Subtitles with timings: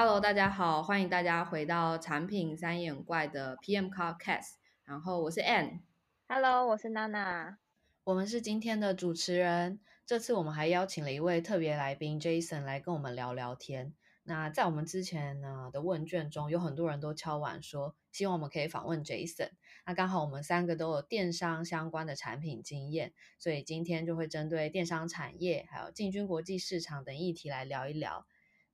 [0.00, 4.52] Hello，大家好，欢迎大家回到产品三眼怪的 PM Cast。
[4.84, 7.58] 然后我是 Ann，Hello，我是娜娜，
[8.04, 9.80] 我们是今天的主持人。
[10.06, 13.92] 这次我们还邀请了一位特别来宾 Jason 来跟我们聊聊天。
[14.22, 19.50] 那在我们之前呢的问卷中，有很多人都敲碗说，希望我们可以访问 Jason。
[19.84, 28.28] 那刚好我们三个都有电商相关的产品经验，所以今天就会针对电商产业还有进军国际市场等议题来聊一聊。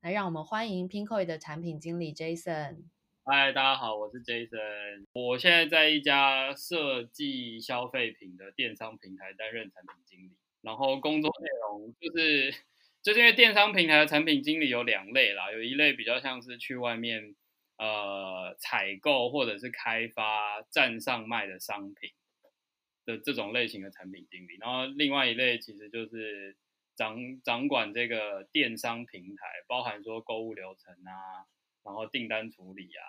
[0.04, 2.90] 来让我们欢迎 Pinkoi 的产品经理 Jason。
[3.24, 5.06] 嗨，大家好，我是 Jason。
[5.14, 12.52] 我现在在一家设计消费品的电商平台担任产品经理，然后工作内容就是，
[13.02, 17.34] 就是因为电商平台的产品经理有两类啦，有一类比较像是去外面
[17.78, 22.10] 呃采购或者是开发站上卖的商品
[23.06, 26.54] 的这种类型的产品经理，然后另外一类其实就是
[26.96, 31.46] 掌掌管这个电商平台，包含说购物流程啊。
[31.84, 33.04] 然后订单处理啊，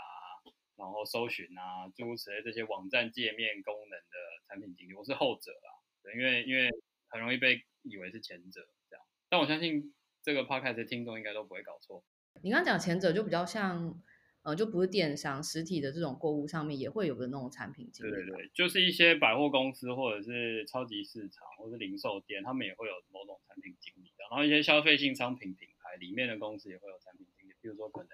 [0.75, 4.15] 然后搜寻啊，诸如此类这些网站界面功能的
[4.49, 5.71] 产品经理，我是后者啊，
[6.13, 6.69] 因为因为
[7.07, 12.03] 很容易被以为是前者这样，但我相信这个 podcast 的听众应该都不会搞错。
[12.43, 13.97] 你刚刚讲前者就比较像，
[14.45, 18.11] 呃，就不是电商实体的这种购物上面也会有的那种产品经理。
[18.11, 28.09] 对对对，就是一些百货公司或者是超级市场或者是零售店，他们也会有某种产品经理的，然后一些消费性商品品牌里面的公司也会有产品经理，比如说可能。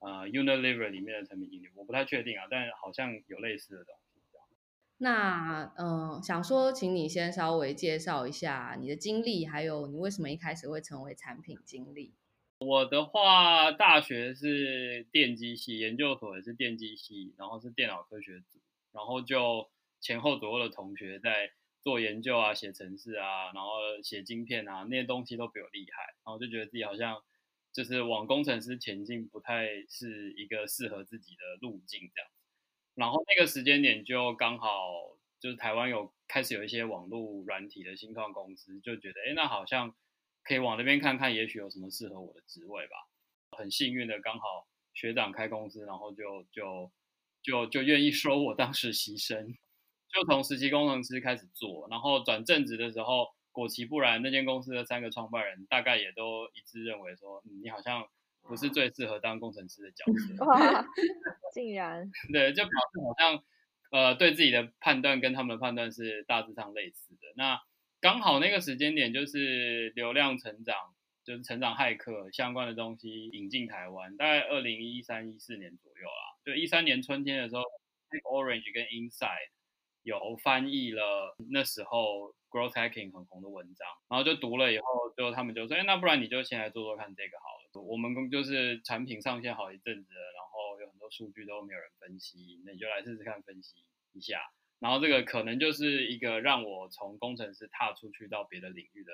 [0.00, 4.00] 呃，Unilever 里面的产品经理，我不太确定啊，但好像有类似的东西。
[4.98, 12.12] 那嗯、呃，想说，请你先稍微介绍一下你的经历，还有你为什么一开始会成为产品经理？
[12.66, 18.58] 我的话，大学是电机系，研究所也是电机系，然后是电脑科学组，
[18.92, 19.70] 然后就
[20.00, 23.70] 前后左右的同学在做研究啊，写程式啊，然后
[24.02, 27.22] 写晶片啊，那些东西都比我厉害，然后就觉得自己好像。
[27.74, 32.30] 就是往工程师前进不太是一个适合自己的路径这样，
[32.94, 34.92] 然后那个时间点就刚好
[35.40, 39.92] 就是台湾有开始有一些网络软体的新创公司，就觉得哎，那好像
[40.44, 42.96] 可以往那边看看，也许有什么适合我的职位吧。
[43.56, 46.92] 很幸运的刚好学长开公司，然后就就
[47.42, 49.54] 就就愿意收我当实习生，
[50.12, 53.28] 就从实习工程师开始做，然后转正职的时候。
[53.54, 58.04] 果其不然，那间公司的三个创办人大概也都一致认为说，嗯，你好像
[58.42, 60.44] 不是最适合当工程师的角色。
[60.44, 60.84] 哇，
[61.54, 63.44] 竟然 对，就表示好像
[63.92, 67.28] 呃对自己的判断跟他们的判断是大致上类似的。
[67.36, 67.60] 那
[68.04, 70.76] 刚好那个时间点就是流量成长，
[71.24, 76.36] 就是成长骇客相关的东西引进台湾，大概二零一三一四年左右啦。
[76.44, 77.62] 就一三年春天的时候
[78.30, 79.48] ，Orange 跟 Inside
[80.02, 82.34] 有翻译了那时候。
[82.54, 87.82] Growth Hacking 很红的文章，然后就读了以后，就他们就说，哎，那不然你就先来做做看这个好了。
[87.82, 93.82] 我们就是产品上线好一阵子了，然后有很多数据都没有人分析，那你就来试试看分析
[94.12, 94.38] 一下。
[94.84, 99.12] 然后这个可能就是一个让我从工程师踏出去到别的领域的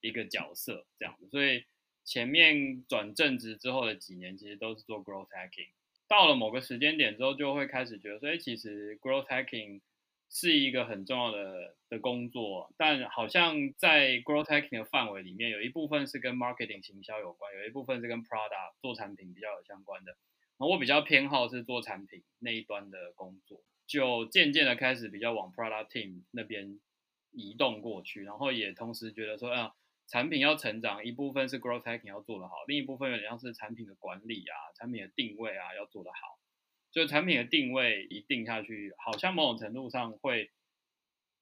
[0.00, 1.28] 一个角色，这样子。
[1.28, 1.66] 所以
[2.02, 5.68] 前面转正职之后的几年，其实都是做 Growth Hacking。
[6.08, 9.82] 到了某个时间点之后，就会开始觉得说，哎，其实 Growth Hacking
[10.30, 20.12] 是一个很重要的的工作，但好像在 growth hacking 的范围里面，有一部分是跟 marketing 行销有关，有一部分是跟 product 做产品比较有相关的。
[20.12, 23.62] 然后我比较偏好是做产品那一端的工作，
[23.92, 26.80] 就渐渐的开始比较往 product team 那边
[27.30, 29.74] 移动过去，然后也同时觉得说，啊，
[30.08, 36.38] 产品要成长，一部分是 growth hacking 要做得好，另一部分有点像是产品的管理啊，产品的定位啊要做得好。
[36.90, 40.50] 就产品的定位一定下去，好像某种程度上会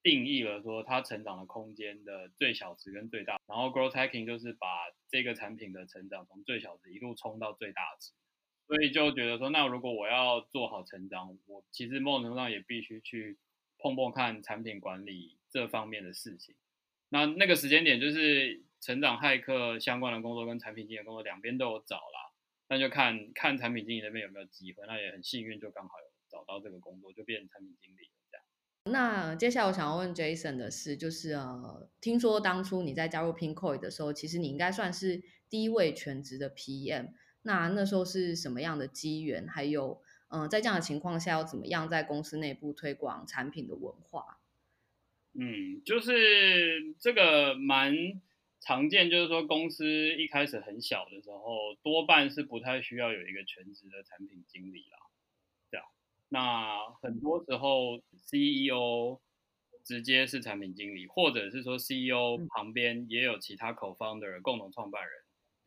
[0.03, 4.67] 定义了说它成长的空间的最小值跟最大，然后 growth hacking 就是把
[5.09, 8.11] 这个产品的成长从最小值一路冲到最大值，
[8.71, 13.37] 所以就觉得说，那如果我要做好成长，我其实某种程度上也必须去
[13.79, 16.55] 碰碰看产品管理这方面的事情。
[17.09, 22.31] 那那个时间点就是成长骇客相关的工作跟产品经理工作两边都有找啦。
[22.69, 28.45] 那就看看产品经理那边有没有机会，那也很幸运，就刚好有找到这个工作，就变成产品经理了这样。
[28.85, 37.09] 那接下来我想要问 Jason 的是，就是呃，听说当初你在加入 Pinkoi 的时候，其实你应该算是第一位全职的 PM。
[37.43, 39.47] 那那时候是什么样的机缘？
[39.49, 44.39] 还有，嗯、呃，在这样的情况下，要怎么样在公司内部推广产品的文化？
[45.35, 48.21] 嗯，就是这个蛮。
[48.63, 54.99] 常见就是说，公司一开始很小的时候，多半是不太需要有一个全职的产品经理啦。
[55.71, 55.87] 这样，
[56.29, 59.19] 那很多时候 CEO
[59.83, 65.20] 直接是产品经理，或者是说 CEO 旁边也有其他 co-founder 共同创办人，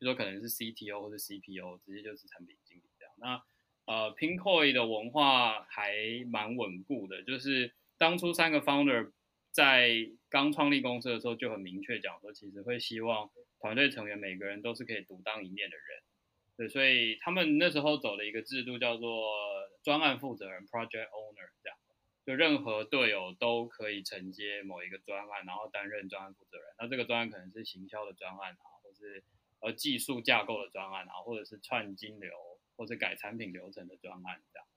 [0.03, 3.13] 比如说可能是 CTO 或者 CPO，直接就是产品经理这样。
[3.17, 3.41] 那
[3.85, 5.95] 呃，Pinkoi 的文化还
[6.29, 9.13] 蛮稳固的，就是当初三个 founder
[9.51, 13.29] 在刚创立公司的时候就很明确讲说，其实会希望
[13.61, 15.85] 团队成员每个人都是可以独当一面的人。
[16.57, 19.31] 对，所以他们那时候走的一个制度叫做
[19.83, 21.77] 专案负责人 （Project Owner） 这样，
[22.25, 26.67] 就任何队友都可以承接某一个专案，然后担任专案负责人。
[26.77, 29.23] 那这个专案可能是行销的专案啊，或是
[29.63, 32.31] 呃技术架构的专案啊，或者是串金流，
[32.75, 34.67] 或者改产品流程的专案这样。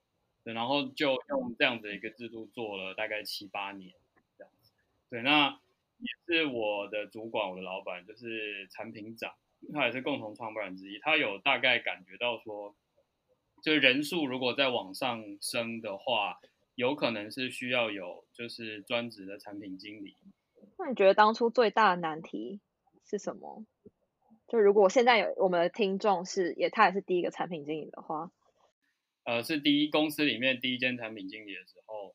[0.45, 3.93] 对，然后就用这样子一个制度做了大概七八年
[4.39, 4.73] 这样子。
[5.11, 5.61] 对，那
[5.99, 9.35] 也是我的主管，我的老板就是产品长。
[9.73, 12.77] 他也是共同创办人之一，他有大概感觉到说，
[13.63, 16.39] 就人数如果再往上升的话，
[16.77, 20.15] 有可能是需要有就是专职的产品经理。
[20.79, 22.61] 那你觉得当初最大的难题
[23.05, 23.65] 是什么？
[24.49, 28.31] 就如果现在有我们的听众是也他也是第一个产品经理的话，
[29.25, 32.15] 呃，是第一公司里面第一间产品经理的时候，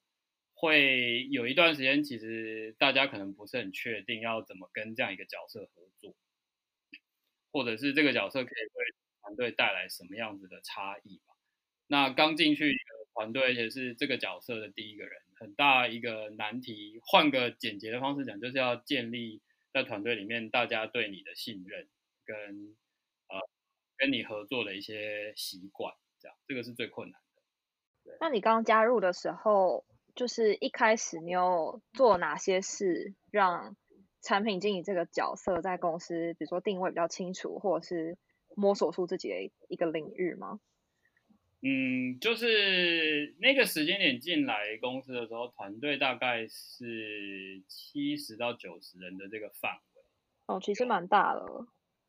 [0.53, 6.15] 会有一段时间，其实大家可能不是很确定要怎么跟这样一个角色合作。
[7.53, 8.85] 或者是这个角色可以为
[9.21, 11.33] 团队带来什么样子的差异吧？
[11.87, 17.01] 那刚进去一个团队，而且是这个角色的第一个人，很大一个难题。
[17.03, 19.41] 换个简洁的方式讲，就是要建立
[19.73, 21.89] 在团队里面大家对你的信任
[22.25, 22.75] 跟
[23.27, 23.39] 呃
[23.97, 27.41] 跟你合作的一些习惯，这样这个是最困难的。
[28.03, 28.17] 对。
[28.19, 29.85] 那你刚加入的时候，
[30.15, 33.75] 就是一开始你有做哪些事让？
[34.23, 38.19] 产品经理这个角色在公司，比如说定位比较清楚，或者是
[38.55, 40.59] 摸索出自己的一个领域吗？
[41.63, 50.03] 嗯，就是那个时间点进来公司的时候，团队大概是七十到九十人的这个范围。
[50.45, 51.41] 哦，其实蛮大的。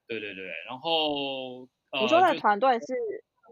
[0.06, 1.68] 对对对，然后
[2.00, 2.94] 你说的团队是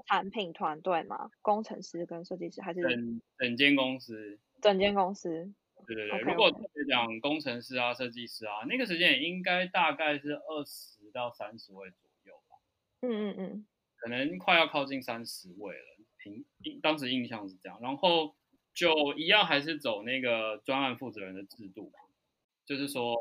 [0.07, 1.31] 产品团队吗？
[1.43, 4.39] 工程师跟设计师还是整整间公司？
[4.61, 5.53] 整间公司。
[5.87, 6.25] 对对对，okay.
[6.25, 12.57] 如果特别讲工程师啊、设计师啊，那个时间也应该大概是二十到三十位左右吧。
[13.01, 13.67] 嗯嗯嗯，
[13.97, 16.05] 可能快要靠近三十位了。
[16.19, 16.45] 凭
[16.83, 18.37] 当时印象是这样，然后
[18.75, 21.91] 就一样还是走那个专案负责人的制度，
[22.67, 23.17] 就是说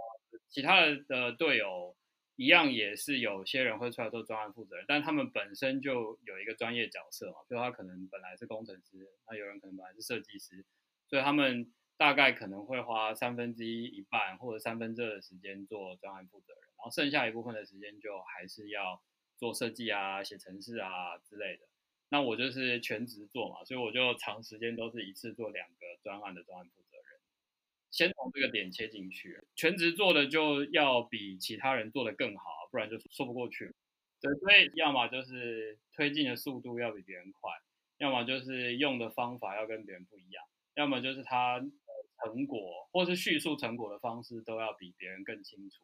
[0.50, 1.96] 其他的的队友
[2.40, 10.66] 一样也是有些人会出来做专案负责人，但他们本身就有一个专业角色嘛，就他可能本来是工程师，那有人可能本来是设计师，
[11.08, 11.72] 所以他们。
[12.00, 19.04] 大概可能会花三分之一、一半或者三分之二的时间做专案负责人，然后剩下一部分的时间就还是要
[19.36, 21.64] 做设计啊、写程式啊之类的。
[22.08, 26.89] 那我就是全职做嘛，所以我就长时间都是一次做两个专案的专案负责。
[27.92, 33.74] 先从这个点切进去，全职做的就要比其他人做的更好，不然就说不过去。
[34.22, 37.52] 对，所以要么就是推进的速度要比别人快，
[37.98, 40.44] 要么就是用的方法要跟别人不一样，
[40.76, 41.64] 要么就是他。
[42.22, 45.82] 成果或是叙述成果的方式都要比别人更清楚，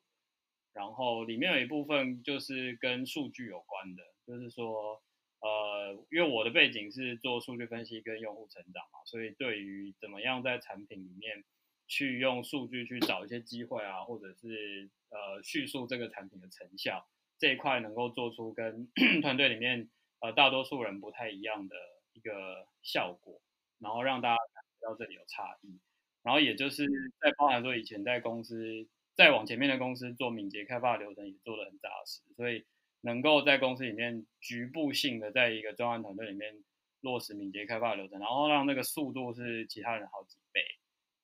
[0.74, 5.02] 然后里面有一部分就是跟数据有关的，就是说，
[5.40, 11.42] 呃，因为我的背景是做数据分析跟用户成长嘛，所以对于怎么样在产品里面
[11.88, 18.90] 去用数据去找一些机会啊，或者是呃叙述这个产品的成效这一块，能够做出跟
[19.22, 19.90] 团队里面
[20.22, 21.76] 呃大多数人不太一样的
[22.14, 23.42] 一个效果，
[23.80, 25.80] 然后让大家感觉到这里有差异。
[26.24, 26.86] 然后也就是
[27.22, 32.66] 在包含说以前在公司再往前面的公司做敏捷开发流程也做得很扎实，所以
[33.02, 36.64] 能够在公司里面局部性的在一个专案团队里面
[37.02, 40.62] 落实敏捷开发流程，然后让那个速度是其他人好几倍，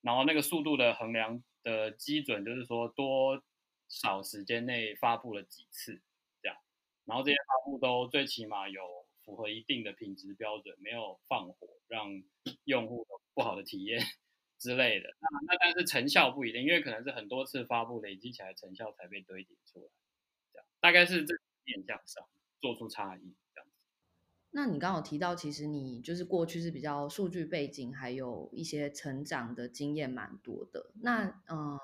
[0.01, 3.41] 然后那个速度的衡量的基准就是说多
[3.89, 6.01] 少时间内发布了几次
[6.41, 6.57] 这样，
[7.05, 8.81] 然后这些发布都最起码有
[9.23, 12.23] 符合一定的品质标准，没有放火让
[12.65, 14.01] 用户有不好的体验。
[14.61, 19.89] 之类的，那那但是成效不一定，因为可能是很多次发布累积起来成效才被堆叠出来，
[20.53, 21.33] 这样大概是这
[21.65, 22.23] 面向上
[22.59, 23.35] 做出差异。
[24.53, 30.91] 那你刚刚有提到，其实你就是过去是比较数据背景，还有一些成长的经验蛮多的。
[31.01, 31.79] 那嗯、呃，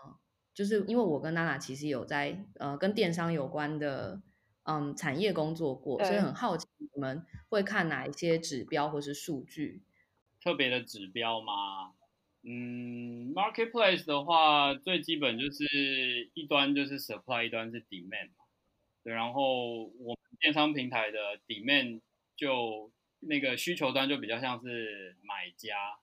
[0.53, 4.21] 就是因为我跟娜娜其实有在呃跟电商有关的
[4.63, 9.83] 嗯产业工作过，所以很好奇你们会看哪一些指标或是数据？
[10.41, 11.93] 特别的指标吗？
[12.43, 18.45] 嗯，marketplace 的话，最基本就是一端就是 supply，一端是 demand 嘛。
[19.03, 22.01] 对，然后我们电商平台的 demand
[22.37, 25.99] 就那个需求端就比较像是买家，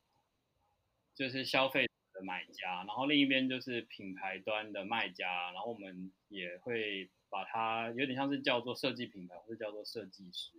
[1.15, 10.53] 就是消费者的买家，然后另一边就是品牌端的卖家，然后我们也会把它有点像是叫做设计品牌，或者叫做设计师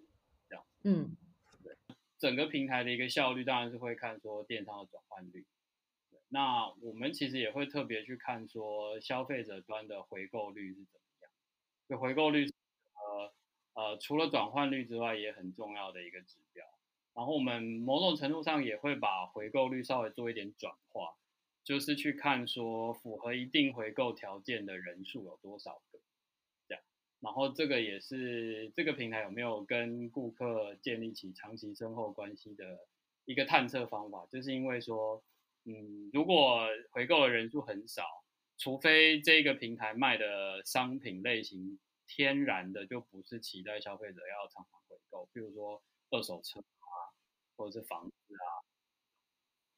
[0.50, 0.66] 这样。
[0.84, 1.16] 嗯，
[1.62, 1.76] 对，
[2.18, 5.46] 整个平台的一个效率当然是会看说电商的转换率。
[6.30, 11.32] 那我们其实也会特别去看说消费者端的回购率是怎么样。
[11.88, 13.34] 就回购率，呃
[13.76, 16.66] 呃，除了转换率之外，也很重要的一个指标。
[17.14, 21.16] 然后我们某种程度上也会把回购率稍微做一点转化，
[21.64, 26.00] 就是去看说符合一定回购条件的人数有多少个，
[26.68, 26.84] 这样。
[27.22, 32.80] 然后这个也是这个平台有没有跟顾客建立起长期深厚关系的
[33.24, 35.24] 一个探测方法，就是因为说，
[35.64, 38.04] 嗯，如果回购的人数很少，
[38.58, 47.14] 除非这个平台卖的商品类型天然的就不是期待消费者要常常回购，比如说二手车啊。
[47.58, 48.52] 或者是房子啊，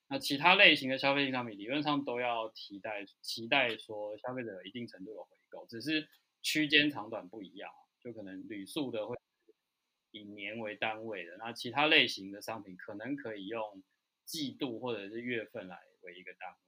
[0.08, 6.10] 那其他类型的消费性商品理论上都要期待期待说消费者有一定程度的回购，只是
[6.42, 9.16] 区间长短不一样，就可能旅宿的会
[10.10, 13.84] 以年为单位的，那其他类型的商品可能可以用
[14.26, 16.67] 季度或者是月份来为一个单位。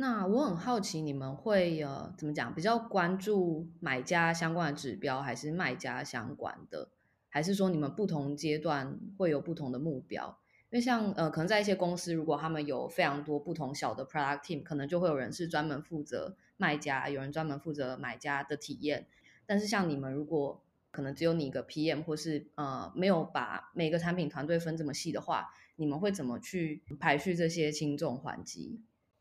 [0.00, 2.54] 那我很好奇，你们会呃怎么讲？
[2.54, 6.88] 比较关注买家相关的指标，还是卖家相关的？
[7.28, 10.38] 还是说你们不同阶段会有不同的目标？
[10.70, 19.06] 因为像呃，可能在一些公司，如果他们有非常多不同小的 product team，可能就会有人是专门负责卖家，有人专门负责买家的体验。
[19.44, 28.80] 但是像你们，如果可能只有你一个 PM，或是呃没有把每个产品团队分这么细的话，你们会怎么去排序这些轻重缓急？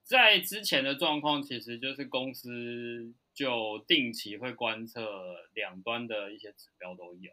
[0.09, 7.31] 在之前的状况，其实就是公司就定期会观测两端的一些指标都有。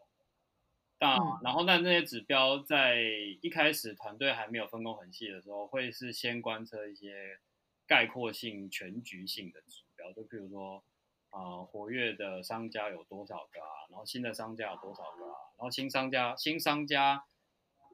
[0.98, 3.00] 但然后，但这些指标在
[3.40, 7.38] 一开始团队还没有分工很细的时候，会是先观测一些
[7.86, 10.84] 概括性、全局性的指标，就比如说，
[11.30, 13.88] 啊、呃，活跃的商家有多少个啊？
[13.88, 15.36] 然后新的商家有多少个啊？
[15.56, 17.24] 然后新商家、新商家，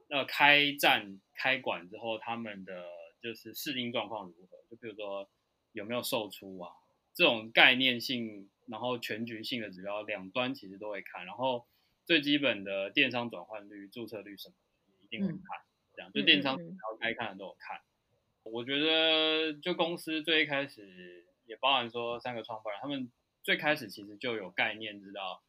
[0.09, 2.85] 呃，开站开馆之后，他们的
[3.23, 4.57] 就是适应状况如何？
[4.69, 5.27] 就比如说
[5.71, 6.69] 有没有售出啊？
[7.15, 11.65] 这种概念性，然后全局性的指标，两端其实都会看，然后。
[12.05, 15.37] 最基本的电商转换率、注册率什么的，也一定会看。
[15.37, 17.77] 嗯、这样就电商只要该看的都有看。
[17.77, 18.11] 嗯
[18.43, 23.09] 嗯、我觉得，就公司最一开始也包含说三个创办人，他们
[23.41, 25.41] 最开始其实就有概念，知道，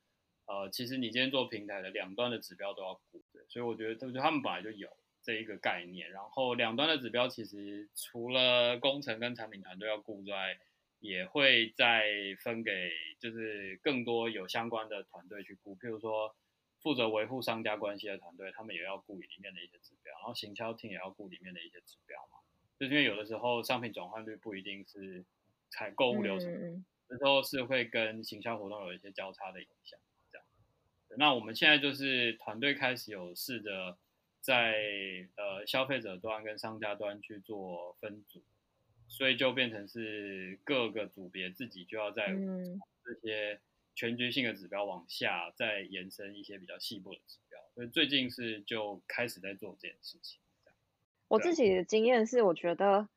[0.46, 3.20] 呃，其实你今天做平台的两端的指标都要顾。
[3.48, 4.88] 所以我觉得，就他们本来就有
[5.24, 6.08] 这一个概念。
[6.12, 10.56] 然后两端的指标其实除了工程跟产品团队要顾之外，
[11.00, 12.04] 也会再
[12.38, 16.36] 分给就是更多有相关的团队去顾，譬如说。
[16.84, 22.36] 负责维护商家关系的团队，他们也要顾里面的一些指标，然后行销厅也要顾里面的一些指标嘛。
[22.78, 25.24] 就是因为有的时候商品转换率不一定是
[25.70, 29.98] 采购物流程，有时候是会跟行销活动有一些交叉的影响。
[30.30, 30.46] 这样，
[31.16, 33.96] 那我们现在就是团队开始有试着
[34.44, 34.74] 在
[35.36, 38.42] 呃消费者端跟商家端去做分组，
[39.08, 43.60] 所以就变成是各个组别自己就要在这些。
[43.96, 50.40] 全局性的指标往下再延伸一些比较细部的指标，所以最近是就开始在做这件事情。
[51.28, 53.08] 我自己的经验是，我觉得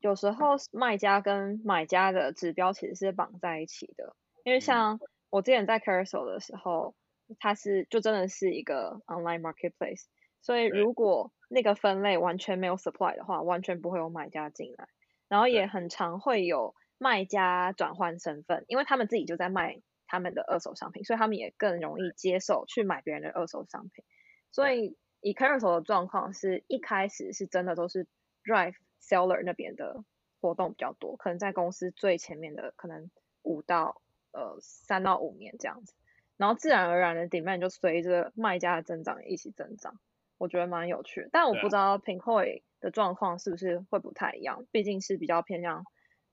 [0.00, 4.98] 有时候卖家跟买家的指标其实是绑在一起的，因为像
[5.30, 6.96] 我之前在 Carousel 的时候，
[7.38, 10.06] 它是就真的是一个 online marketplace，
[10.44, 14.86] 所以如果那个分类完全没有 supply 的话，完全不会有买家进来，
[15.28, 19.80] 然后也很常会有卖家转换身份，因为他们自己就在卖。
[20.06, 24.04] 他们的二手商品，所以他们也更容易接受去买别人的二手商品。
[24.52, 28.06] 所以以 Carousel 的状况是一开始是真的都是
[28.44, 30.04] Drive Seller 那边的
[30.40, 33.10] 活动比较多，可能在公司最前面的可能
[33.42, 35.94] 五到呃三到五年这样子，
[36.36, 39.98] 然后自然而然的 Demand 就随着卖家的增长一起增长，
[40.38, 41.28] 我觉得蛮有趣的。
[41.32, 45.84] 但我不知道 Pinkoi 的状况是不是会不太一样，毕竟是比较偏向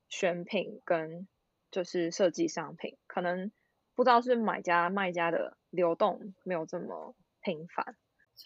[0.08, 1.26] 选品跟
[1.70, 3.50] 就是设计商品，可能。
[3.94, 7.94] 不知道是买家卖家的流动没有这么频繁，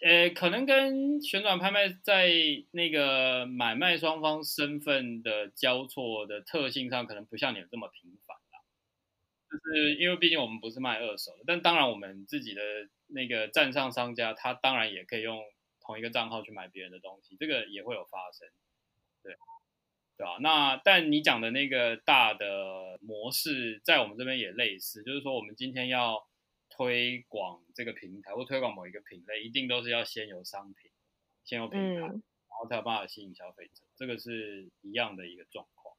[0.05, 2.27] 呃，可能跟旋转拍卖在
[2.71, 8.26] 那个买卖双方身份的交错的特性上，可能不像你们这么频繁啦。
[9.49, 12.61] 就是因为毕竟我们不是卖二手的，但当然我们自己的
[13.07, 15.43] 那个站上商家，他当然也可以用
[15.81, 18.47] 同一个账号去买别人的东西，这个也会有发生，
[19.23, 19.35] 对。
[20.17, 20.39] 对吧？
[20.41, 26.27] 那但你讲的那个大的模式，在我们这边也类似，就是说我们今天要
[26.71, 30.89] 推广这个平台或推广某一个品类，一定都是要先有商品，
[31.43, 35.95] 先有品牌，嗯、然后才有办法吸引消费者，这个是一样的一个状况。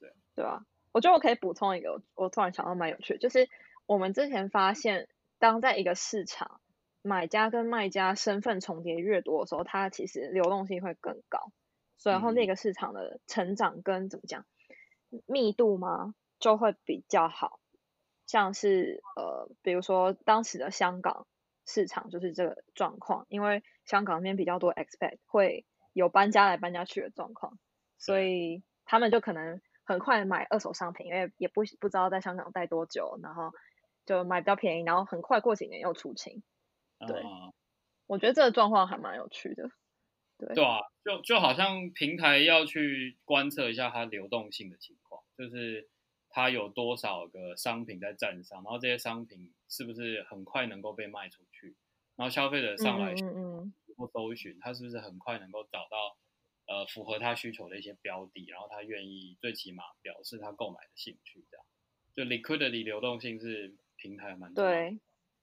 [0.00, 0.66] 对对吧？
[0.92, 3.48] 我觉得我可以补充一个，我突然想到蛮有趣的，就是
[3.86, 5.08] 我们之前发现，
[5.38, 6.60] 当在一个市场，
[7.02, 11.50] 买家跟卖家身份重叠越多的时候，它其实流动性会更高，
[11.96, 14.46] 所以然后那个市场的成长跟怎么讲
[15.26, 17.58] 密度嘛，就会比较好。
[18.24, 21.26] 像是呃，比如说当时的香港
[21.66, 27.58] 市场就是这个状况，因为香港那边比较多 expat 会有搬家来搬家去的状况，
[27.98, 33.52] 所以他们就可能很快买二手商品，因为也不不知道在香港待多久，然后
[34.06, 36.42] 就买比较便宜，然后很快过几年又出清。
[37.06, 37.52] 对，嗯、
[38.06, 39.70] 我觉得这个状况还蛮有趣的。
[40.38, 45.88] 对，对啊，就就好像平台要去观测一下它流动性的情况，就是。
[46.34, 51.76] 它有多少个商品在站上，然后这些商品是不是很快能够被卖出去？
[52.16, 53.14] 然后消费者上来
[53.98, 56.16] 或搜寻，他是不是很快能够找到
[56.72, 61.66] 呃符合他需求的一些标的，然后他愿意最起码表示他购买的兴趣，这样
[62.16, 64.64] 就 liquidity 流动性是平台蛮多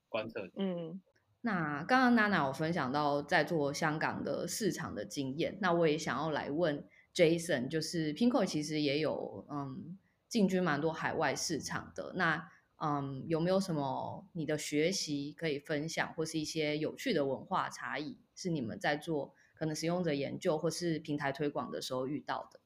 [0.08, 0.50] 观测的。
[0.56, 1.00] 嗯，
[1.42, 6.84] 那刚刚娜娜有分享到在做香港的市场的经验，那我也想要来问
[7.14, 9.98] Jason，就是 Pinkoi 其实也有嗯。
[10.30, 12.48] 进军蛮多海外市场的，那
[12.80, 22.58] 嗯，有没有什么你的学习可以分享，或是一些有趣的文化差异，是你们在做可能使用者研究或是平台推广的时候遇到的？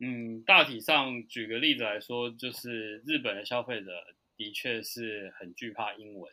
[0.00, 3.90] 嗯，大体上举个例子来说，就是日本的消费者
[4.34, 6.32] 的确是很惧怕英文。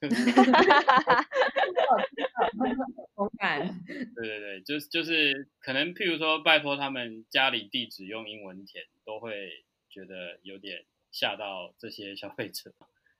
[3.16, 3.82] 同感。
[4.14, 9.64] 对对对，就是就是可能譬如说拜托他们家里地址用英文填，都会。
[9.92, 12.72] 觉得有点吓到这些消费者，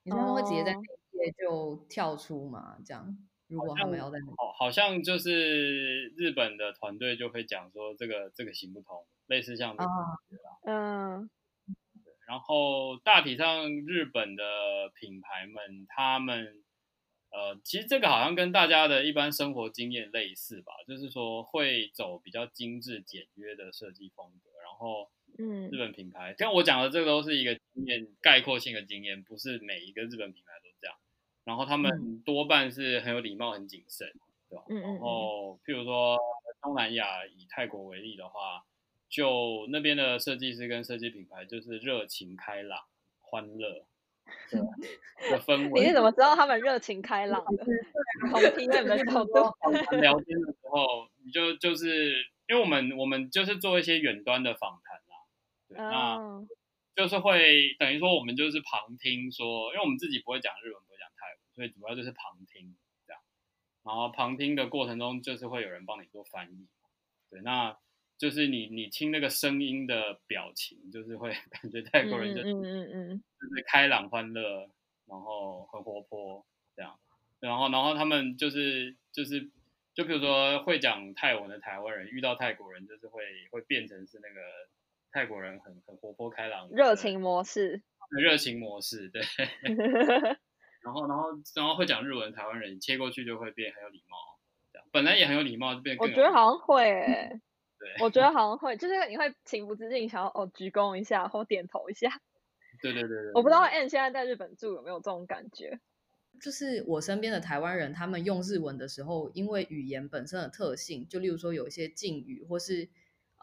[0.04, 2.78] 你们会直接在那些就跳出嘛？
[2.86, 3.18] 这样，
[3.50, 9.92] 如果他们要在那，好，好像就是日本的团队就会讲说这个这个行不通，类似像这样
[10.64, 11.30] 嗯，
[12.26, 14.44] 然后大体上日本的
[14.94, 16.62] 品牌们，他们
[17.30, 25.10] 呃，其实这个好像跟大家的一般生活经验类似吧，就是说会走比较精致简约的设计风格，然后。
[25.38, 30.69] 嗯，日本品牌，像我讲的这个都是一个经验概括性的经验，不是每一个日本品牌都。
[31.44, 34.08] 然后他们多半是很有礼貌、很谨慎，
[34.48, 34.64] 对吧？
[34.68, 36.16] 嗯，然后譬如说
[36.62, 38.64] 东南亚以泰国为例的话，
[39.08, 42.78] 就那边的设计师跟设计品牌就是热情开朗、
[43.20, 43.86] 欢乐
[45.30, 45.80] 的氛围。
[45.82, 47.64] 你是怎么知道他们热情开朗的？
[48.30, 49.32] 从听他们的角度
[49.98, 52.14] 聊天的时候，你就就是。
[52.50, 55.14] 因为我们我们就是做一些远端的访谈啦，
[55.68, 56.44] 对，那
[56.96, 60.69] 就是会等于说我们就是旁听说，因为我们自己不会讲日
[61.90, 62.74] 要就是旁听
[63.06, 63.22] 这样。
[63.84, 66.66] 然后旁听的过程中，就是会有人帮你做翻译，
[67.28, 67.76] 对，那
[68.16, 74.70] 就是你你听那个声音的表情，就是会 感觉泰国人就是嗯嗯嗯，就是开朗欢乐，
[75.06, 76.98] 然后很活泼这样，
[77.40, 79.50] 然后然后他们就是就是。
[79.92, 84.40] 就比如说会讲泰文的台湾人遇到泰国人，就是会会变成是那个
[85.10, 89.20] 泰国人很很活泼开朗，热情模式，热情模式，对。
[90.90, 94.16] 然后然后然后会讲日文的台湾人切过去就会变很有礼貌，
[94.72, 96.08] 这样本来也很有礼貌就变更。
[96.08, 97.40] 我觉得好像会、欸，
[97.78, 102.10] 对，我觉得好像会，就是你会情不自禁想要哦鞠躬一下或点头一下。
[102.82, 103.32] 对对对对。
[103.34, 105.78] 我不知道 Ann 现在在日本住有没有这种感觉。
[106.40, 112.88] 就是我身边的台湾人，他们用日文的时候，因为语言本身的特性，就例如说有一些敬语，或是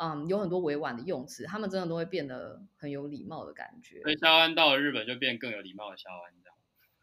[0.02, 4.02] 嗯有很多委婉的用词，他们真的都会变得很有礼貌的感觉。
[4.02, 6.34] 所以萧安到了日本就变更有礼貌的萧安？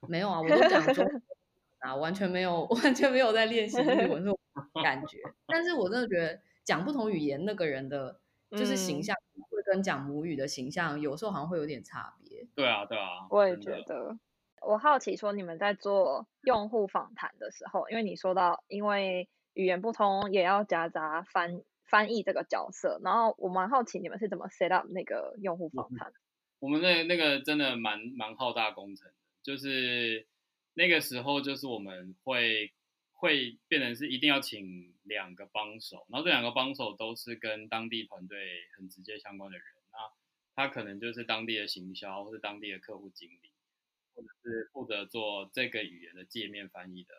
[0.09, 1.23] 没有啊，我都讲中文
[1.81, 4.39] 啊，完全没有 完全没有在练习日文这种
[4.83, 5.19] 感觉。
[5.47, 8.19] 但是我真的觉得讲不同语言那个人的，
[8.51, 9.15] 就是形象
[9.51, 12.47] 会跟讲母语的形象，有时候好像会有点差别。
[12.55, 14.17] 对啊，对啊，我也觉得。
[14.67, 26.15] 我好奇说，你们在做用户访谈的时候，因为你说到，因为语言不通，也要夹杂翻翻译这个角色，然后我蛮好奇你们是怎么 set up 那个用户访谈？
[26.61, 30.27] 我们那那个真的蛮蛮浩大工程的，就是
[30.75, 32.73] 那个时候就是我们会
[33.13, 38.39] 会变成是一定要请两个帮手，然后这两个帮手都是跟当地团队
[38.77, 39.99] 很直接相关的人，那
[40.57, 43.53] 他可能就是当地的行销或是当地的客户经理。
[44.17, 47.13] 或者是负责做这个语言的界面翻译的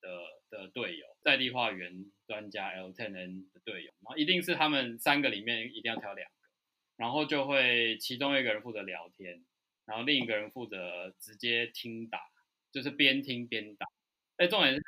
[0.00, 0.18] 的
[0.50, 6.48] 的队友，在地化语言专家 L10N 的队友，然后一定是他们三个里面一定要挑两个，
[6.96, 9.44] 然后就会其中一个人负责聊天，
[9.90, 12.20] 然后另一个人负责直接听打，
[12.70, 13.88] 就是边听边打。
[14.36, 14.80] 哎，重点是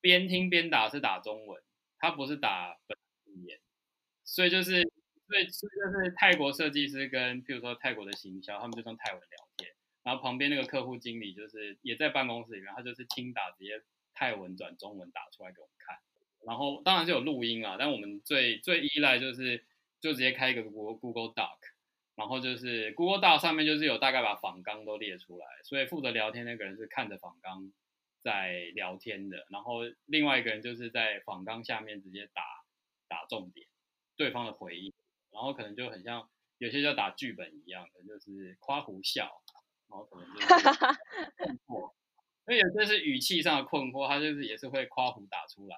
[0.00, 1.60] 边听边打是打中文，
[1.98, 3.58] 他不是打本语言，
[4.22, 4.80] 所以就是
[5.26, 9.72] 所以就是泰国设计师跟譬如说泰国的行销，他们就用泰文聊天，
[10.04, 13.82] 然后旁边那个客户经理就是也在办公室里面，他就是听打直接
[14.14, 15.98] 泰文转中文打出来给我们看，
[16.46, 19.66] 然后当然是有录音啊，但我们最最依赖就是
[20.00, 21.58] 就直接开一个 Google Google Doc，
[22.18, 27.72] 然后就是 Google Doc 上面就是有大概把访纲都列出来，所以负责聊天那个人是看着访纲
[28.20, 32.42] 在聊天的，然后另外一个人就是在访纲下面直接打
[33.06, 33.68] 打重点，
[34.16, 34.92] 对方的回应。
[35.30, 36.28] 然后可能就很像
[36.58, 39.40] 有些就打剧本一样的，就是夸胡笑，
[39.88, 40.46] 然后可能就是
[41.38, 41.92] 困惑，
[42.48, 45.76] 因为有些是语气上的困惑，他就是也是会夸胡打出来。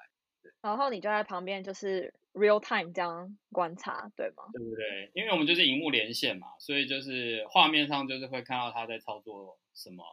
[0.63, 4.45] 然后你就在旁边就是 real time 这样观察，对吗？
[4.53, 5.11] 对不对？
[5.15, 10.05] 因为我们就是荧幕连线嘛，所以就是画面上就是会看到他在操作什么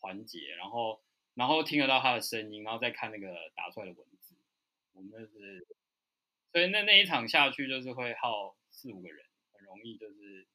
[0.00, 1.00] 环节，然后
[1.34, 4.34] 然后听得到他的声音，然后再看那个打出来的文字。
[4.92, 5.66] 我们就是，
[6.52, 8.56] 所以那那一场下去就是会耗。
[8.76, 10.48] 四五个人很容易就是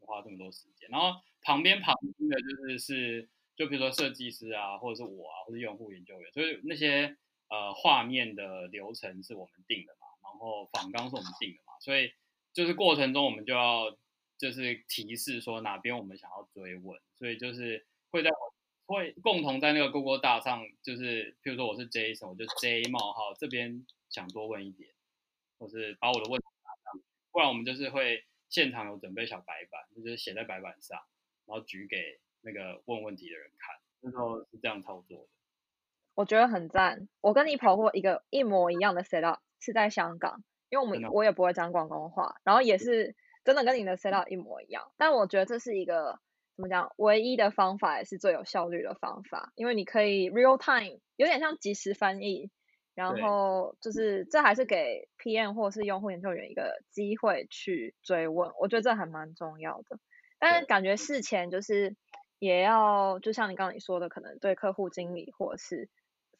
[0.00, 7.16] 花这么多时间，然后旁边旁听的就是是就比如说设计师啊，或者是我啊，或者用户研究员，所以那些
[7.50, 12.12] 呃画面的流程是我们定的嘛，然后访纲是我们定的嘛，所以
[12.54, 13.96] 就是过程中我们就要
[14.38, 18.30] 就是提示说哪边我们想要追问，所以就是会在
[18.86, 24.90] 会共同在那个 Google 大上，就是譬如说我是 Jason，我就 J 冒号这边想多问一点，
[25.58, 26.46] 或是把我的问题。
[27.32, 30.98] 不然我们就是会现场有准备小白板，就是写在白板上，
[31.46, 33.76] 然后举给那个问问题的人看。
[34.00, 35.28] 那时候是这样操作的。
[36.14, 37.08] 我觉得很赞。
[37.20, 44.92] 我跟你跑过一个一模一样的 setup，是在香港，因为我们我也不会讲广东话，然后也是真的跟你的 setup 一模一样。
[44.96, 46.18] 但我觉得这是一个
[46.56, 52.50] 怎么讲，唯一的方法也是最有效率的方法，因为你可以 real time，有点像即时翻译。
[52.92, 59.98] 然后就是这还是给 PM 或是用户研究员一个机会去追问，我觉得这还蛮重要的。
[60.38, 61.96] 但是感觉事前就是
[62.40, 65.88] 也要，就像你刚刚你说的，可能对客户经理或是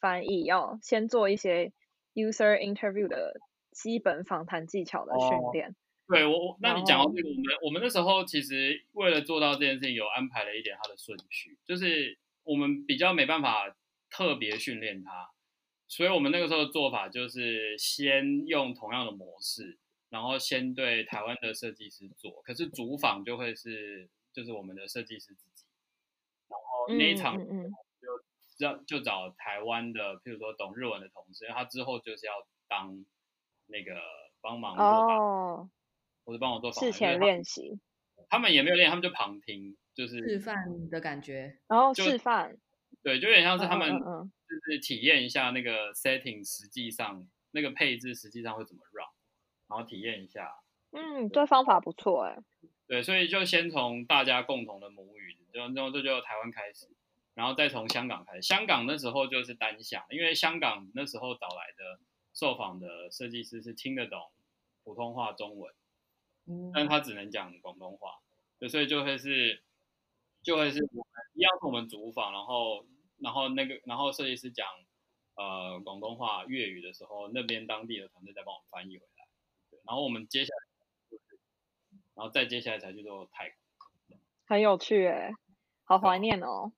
[0.01, 1.73] 翻译要先做一些
[2.15, 5.69] user interview 的基本访谈技巧的训练。
[5.69, 5.75] 哦、
[6.09, 13.77] 对我，那你讲到这个，我们我们那时候其实为了做到这件事情，有安排了一点它的顺序，就是我们比较没办法
[14.11, 15.31] 特别训练它。
[15.87, 19.77] 所以我们那个时候的做法就是先用同样的模式，
[20.09, 25.60] 然后先对台湾的设计师做，可是主访就会是就是我们的设计师自己，然
[26.59, 28.19] 后那一场就
[28.59, 32.33] 就就找台湾的，譬如说懂日文的同事，因为他之后就是要
[32.69, 33.05] 当
[33.67, 34.01] 那个
[34.41, 35.71] 帮忙哦，
[36.25, 37.79] 或者帮我做事前练习，
[38.29, 42.57] 他们也没有练，他们就旁听，就是示范的感觉，然后示范，
[43.03, 44.01] 对，就有点像是他们。
[44.51, 49.07] 就是体验一下那个 setting，实际上那个配置实际上会怎么 run，
[49.69, 50.53] 然后体验一下。
[50.91, 52.37] 嗯，这方法不错哎。
[52.91, 56.89] 对，所以就先从大家共同的母语，就就这就台湾开始，
[57.35, 58.43] 然后再从香港开始。
[58.43, 62.01] 香港那时候就是单向，因为香港那时候找来的
[62.35, 64.33] 受访的设计师是听得懂
[64.83, 65.73] 普通话、中文，
[66.47, 68.19] 嗯，但他只能讲广东话，
[68.59, 69.63] 对，所以就会是
[70.43, 72.85] 就会是我们一样是我们主访，然后。
[73.23, 74.67] 然后那个，然后设计师讲
[75.35, 79.29] 呃广东话、粤语的时候，那边当地的团队再帮我们翻译回来。
[79.71, 80.70] 对，然后我们接下来，
[82.21, 84.19] 然后再接下来才去做泰国。
[84.47, 85.33] 很有趣哎，
[85.85, 86.71] 好怀念哦。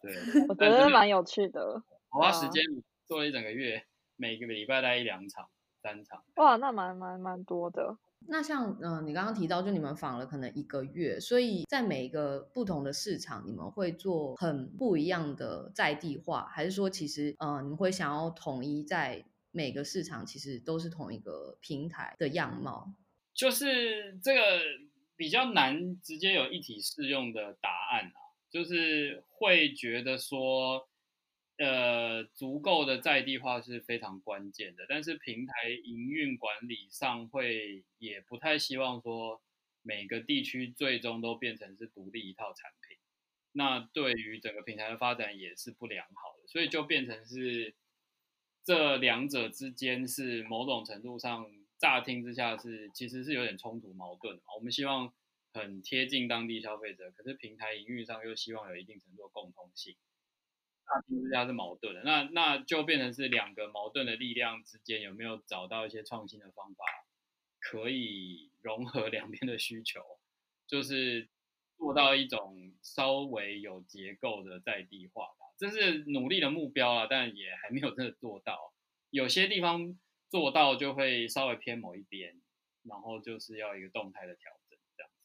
[0.00, 0.10] 对，
[0.48, 1.82] 我觉得蛮有趣的。
[2.10, 2.62] 我花时间
[3.04, 3.84] 做了一整个月，
[4.16, 5.46] 每个礼拜待一两场、
[5.82, 6.24] 三场。
[6.36, 7.98] 哇，那蛮蛮蛮多的。
[8.20, 22.90] 那像嗯、呃，你刚刚提到，就你们访了可能一个月，所以在每一个不同的市场，你们会做很不一样的在地化，还是说其实嗯、呃，你们会想要统一在每个市场，其实都是同一个平台的样貌？
[23.38, 24.60] 就是这个
[25.16, 28.18] 比较难直接有一体适用的答案啊，
[28.50, 30.86] 就是会觉得说。
[31.60, 39.42] 呃，足够的在地化是非常关键的，但是平台营运管理上会也不太希望说
[39.82, 42.96] 每个地区最终都变成是独立一套产品，
[43.50, 47.74] 那对于整个平台的发展也是不良好的，所以就变成是
[48.64, 51.44] 这两者之间是某种程度上
[51.78, 54.42] 乍听之下是其实是有点冲突矛盾的。
[54.56, 55.12] 我们希望
[55.52, 59.96] 很贴近当地消费者，可是平台营运上又希望有一定程度的共通性。
[60.86, 66.84] 大体之下是矛盾的，那那就变成是两个矛盾的力量之间有没有找到一些创新的方法，
[67.60, 70.00] 可以融合两边的需求，
[70.66, 71.28] 就是
[71.76, 75.46] 做到一种稍微有结构的在地化吧。
[75.58, 78.72] 这是努力的目标啊，但也还没有真的做到。
[79.10, 79.98] 有些地方
[80.30, 82.40] 做到就会稍微偏某一边，
[82.82, 85.16] 然后就是要一个动态的调整，这样子。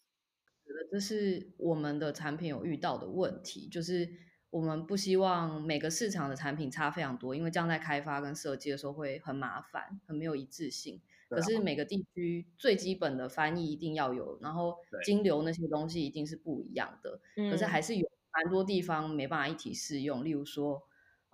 [0.66, 4.10] 觉得这是我们的产品有遇到的问题，就是
[4.50, 11.02] 我们不希望每个市场的产品差非常多，因为这样在开发跟设计的时候会很麻烦，很没有一致性。
[11.30, 17.20] 可是每个地区最基本的翻译一定要有，然后金流那些东西一定是不一样的。
[17.52, 20.82] 可是还是有蛮多地方没办法一体适用，例如说。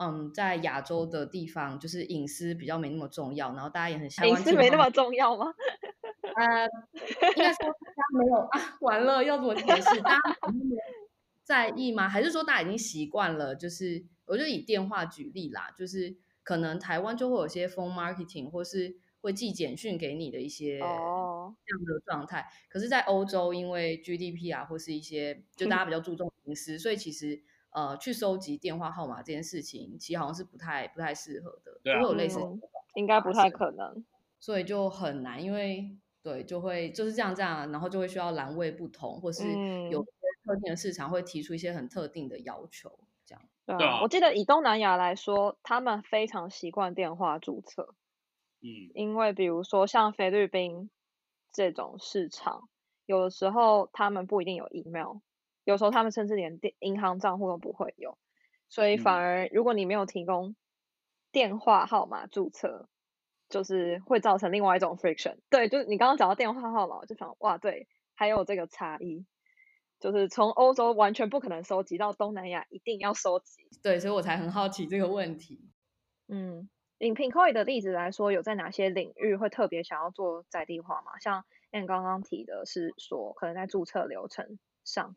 [0.02, 4.30] 嗯，在亚洲的地方，就是隐私比较没那么重要，然后大家也很习惯。
[4.30, 5.54] 隐私没那么重要吗？
[6.36, 6.66] 呃，
[7.36, 10.00] 应该说大家没有 啊，完了要怎么解释？
[10.02, 10.22] 大家
[11.44, 12.08] 在意吗？
[12.08, 13.54] 还是说大家已经习惯了？
[13.54, 22.40] 就是我就以电话举例啦，就是可能台湾就会有些 phone marketing，或是会寄简讯给你的一些这样的状态。
[22.40, 22.48] Oh.
[22.70, 27.44] 可是，在欧洲，因为 GDP 啊，或是一些就大家比较注重隐私，所以其实。
[27.72, 32.60] 呃，去收集电话号码这件事情，其实好像是不太不太适合的，对啊，会有类似、嗯，
[32.96, 34.04] 应该不太可能，
[34.40, 39.44] 所以就很难，因为对，就会就是这样这样，然后就会需要栏位不同，或是
[39.90, 40.10] 有些
[40.44, 43.42] 特定的市场会提出一些很特定的要求，这样。
[43.66, 47.94] 对啊，我记得以东南亚来说，他们非常习惯电话注册，
[48.62, 50.90] 嗯，因为比如说像菲律宾
[51.54, 52.68] 这种市场，
[53.06, 55.18] 有的时候他们不一定有 email。
[55.70, 58.18] 有时候他们甚至连电银行账户都不会有，
[58.70, 60.56] 所以反而如果你没有提供
[61.32, 62.90] 电话号码注册，
[63.50, 65.38] 就是会造成另外一种 friction。
[65.48, 69.28] 对，就是你刚刚讲到电话号码，我就想哇，对，还有这个差异，
[70.00, 73.70] 就是从欧洲完全不可能收集到东南亚一定要收集。
[73.84, 75.70] 对，所以我才很好奇这个问题。
[76.28, 81.20] 嗯，以 Pinkoi 的例子来说，有在哪些领域会特别想要做在地化吗？
[81.20, 85.16] 像 Anne 刚刚提的是说，可能在注册流程上。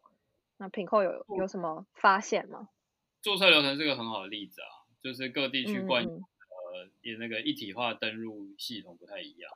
[0.62, 2.68] 那 Pinkoi 有有什么发现吗？
[3.20, 9.52] 注册流程是个很好的例子啊，就是各地区关呃也那个一体化登录系统不太一样，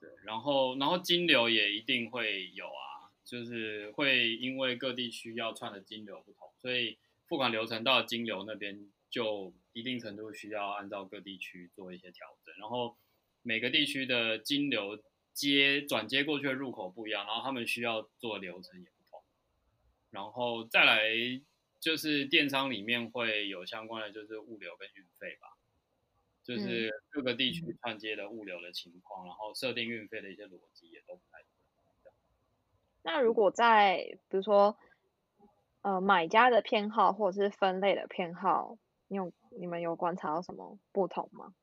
[0.00, 12.96] 对，然后然后金流也一定会有啊，就是会因为各地区要串的金流不同，所以付款流程到金流那边就一定程度需要按照各地区做一些调整，然后
[13.42, 14.98] 每个地区的金流
[15.34, 18.91] 接转接过去的入口不一样，然后他们需要做流程也。
[20.12, 21.02] 然后再来
[21.80, 25.56] 就是电商里面会有相关的，就是物流跟运费吧，
[26.44, 31.44] 就是各个地区串接的物流的情况，嗯、然后设定运费的一些逻辑也都不太一
[32.04, 32.14] 样。
[33.02, 34.76] 那如果在比如说
[35.80, 38.76] 呃买家的偏好或者是分类的偏好，
[39.08, 41.54] 你有你们有观察到什么不同吗？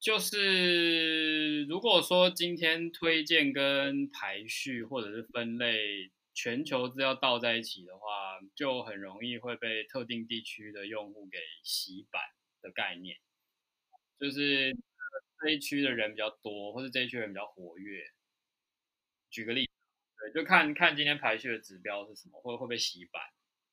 [0.00, 6.10] 就是如果说今天推荐跟排序或者是分类。
[6.36, 12.22] 全球资料倒在一起的话，就很容易会被特定地区的用户给洗版
[12.60, 13.16] 的概念，
[14.20, 14.76] 就是
[15.40, 18.04] 这一区的人比较多，或者这一区人比较活跃。
[19.30, 19.70] 举个例子，
[20.20, 23.22] 对，就看看今天排序的指标是什么，会会被洗版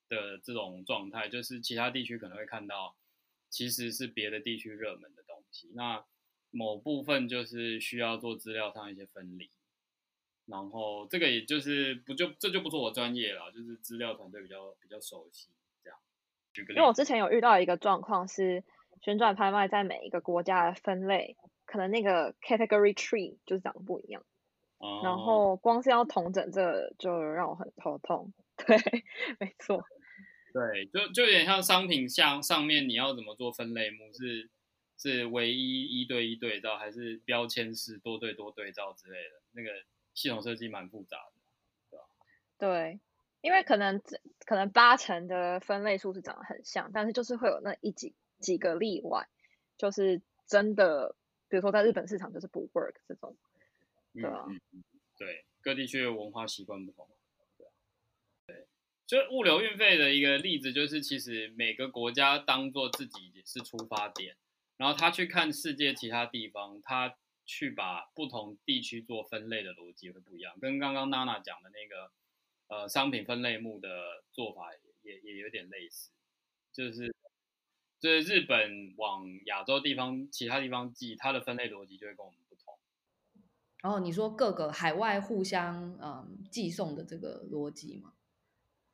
[0.08, 2.96] 的这种状态，就是其他地区可能会看到，
[3.50, 6.06] 其实是别的地区热门的东西，那
[6.50, 9.52] 某部分就是需要做资料上一些分离。
[10.46, 15.48] 然后这个也就是不就这就不是我专业了，就是资料团队比较比较熟悉
[15.82, 15.98] 这样。
[16.70, 18.62] 因为我之前有遇到一个状况是，
[19.02, 24.26] 旋转拍卖在每一个国家的分类，可能那个 category tree 就是长得不一样。
[24.80, 25.00] 哦。
[25.02, 28.34] 然后光是要同整这个就让我很头痛。
[28.58, 28.78] 对，
[29.40, 29.86] 没错。
[30.52, 34.50] 对，就就有点像商品项上面你要怎么做分类目是
[34.98, 39.70] 是唯一一对一对照，还是标签式多对多对照之类的那个。
[40.14, 41.42] 系统设计蛮复杂的，
[41.90, 42.06] 对吧？
[42.58, 43.00] 对，
[43.42, 44.02] 因为可能
[44.46, 49.28] 可能八成的分类数是长得很像，但是就是会有那一几几个例外，
[49.78, 51.16] 就是真的，
[51.50, 53.36] 比如说在日本市场就是不 work 这种，
[54.14, 54.84] 对啊，嗯嗯、
[55.18, 57.10] 对，各地区的文化习惯不同，
[57.58, 57.68] 对，
[58.46, 58.68] 对，
[59.08, 64.38] 就物流运费的一个例子，就是其实每个国家当做自己是出发点，
[64.78, 67.16] 然后他去看世界其他地方，他。
[67.46, 72.12] 去把不同地区做分类的逻辑会不一样，跟刚刚娜娜讲的那个
[72.68, 76.12] 呃商品分类目的做法也也有点类似，
[76.72, 77.14] 就是
[78.00, 82.78] 就是日本往亚洲地方其他地方寄，它的分类逻辑就会跟我们不同。
[83.82, 88.14] 然后你说各个海外互相嗯寄送的这个逻辑吗？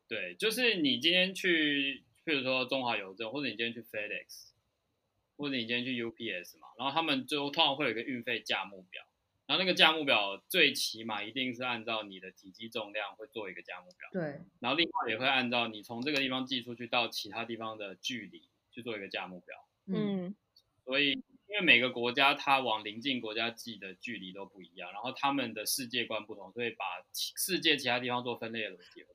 [0.08, 4.49] 对，就是你今天去，譬如说中华邮政，或者你今天去 FedEx。
[5.40, 9.02] 或者你今天去 UPS 嘛，然后他们就通常会有一个运费价目表，
[9.48, 19.56] 然后那个价目表最起码一定是按照你的体积重量会做一个价目表，对，然后另外也会按照你从这个地方寄出去到其他地方的距离去做一个价目表，
[19.88, 20.36] 嗯，
[20.84, 29.06] 所以因为每个国家它往邻近国家寄的距离都不一样，然后他们的世界观不同，所以把世界其他地方做分类的逻辑。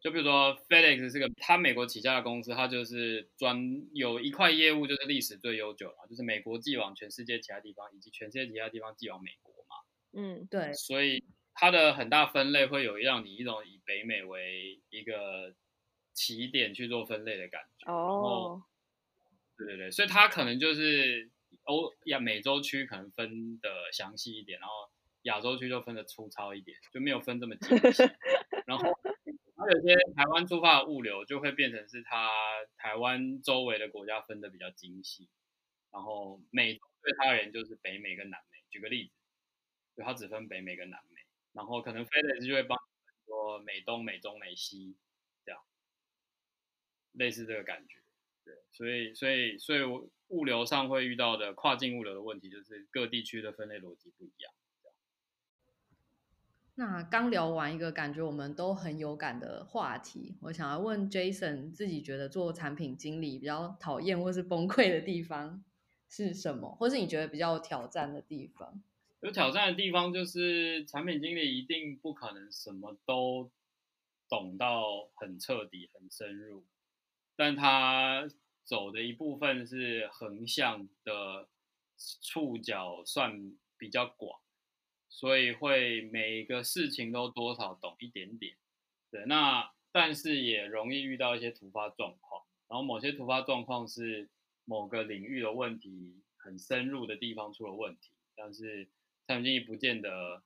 [0.00, 9.76] 就比如说 FedEx 是个它美国起家的公司，它就是专有一块业务就是历史最悠久了，就是美国寄往全世界其他地方，以及全世界其他地方寄往美国嘛。
[10.12, 10.72] 嗯，对。
[10.72, 11.22] 所以
[11.54, 15.54] 它的很大分类会有让你一种以北美为一个
[16.14, 17.92] 起点去做分类的感觉。
[17.92, 18.62] 哦。
[19.56, 21.30] 对对对，所以它可能就是。
[21.64, 24.74] 欧亚美洲区可能分的详细一点，然后
[25.22, 28.02] 亚洲区就分的粗糙一点，就没有分这么精细。
[28.66, 28.90] 然后
[29.70, 32.30] 有些台湾出发的物流就会变成是它
[32.76, 35.28] 台湾周围的国家分的比较精细。
[35.90, 38.58] 然后美对他而言就是北美跟南美。
[38.70, 39.12] 举个例子，
[39.96, 41.20] 就它只分北美跟南美。
[41.52, 42.78] 然后可能 FedEx 就会帮
[43.26, 44.96] 说美东、美中、美西
[45.44, 45.60] 这样，
[47.12, 47.98] 类似这个感觉。
[48.44, 50.08] 对，所以所以所以我。
[50.30, 54.52] 物流上会遇到的跨境物流的问题，就是各地区的分类逻辑不一样。
[56.80, 65.62] 那刚聊完一个感觉我们都很有感的话题，我想要问 Jason 自己觉得做产品经理比较讨厌或是崩溃的地方
[66.08, 68.82] 是什么，或是你觉得比较有挑战的地方？
[69.20, 73.50] 有挑战的地方就是产品经理一定不可能什么都
[74.26, 76.64] 懂到很彻底、很深入，
[77.36, 78.26] 但他。
[78.62, 81.48] 走的一部分是横向的
[82.22, 84.38] 触角算比较广，
[85.10, 88.56] 所以会每一个事情都多少懂一点点。
[89.10, 94.30] 对，那但是也容易遇到一些突发状况，然后某些突发状况是
[94.64, 98.88] 某个领域的问题很深入的地方出了问题，但是
[99.26, 100.42] 产品经理不见得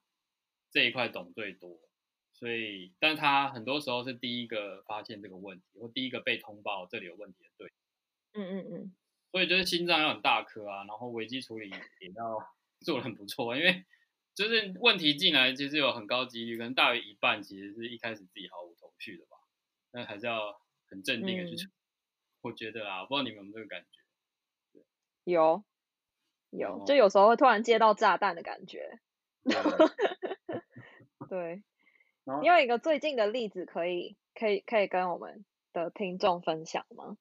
[0.71, 1.79] 这一块懂最多，
[2.33, 7.71] 所以但他很多时候是第一个发现这个问题，或第一个被通报这里有问题的对。
[8.33, 8.95] 嗯嗯嗯，
[9.31, 11.69] 所以就是心脏要很大颗啊，然后危机处理
[12.01, 12.39] 也要
[12.81, 13.85] 做的很不错，因为
[14.35, 19.37] 就是问题进来其实有很高几率，可能大于一半其实是一开始自己毫无头绪的吧，
[19.93, 21.69] 但还是要很镇定的去处理。
[21.69, 21.73] 嗯、
[22.43, 24.01] 我觉得啊，不知道你们有没有这个感觉？
[25.25, 25.65] 有，
[26.51, 29.01] 有，就有时候会突然接到炸弹的感觉。
[31.29, 31.63] 对，
[32.43, 37.17] 你有一个最近的例子可以可以可以跟我们的听众分享吗？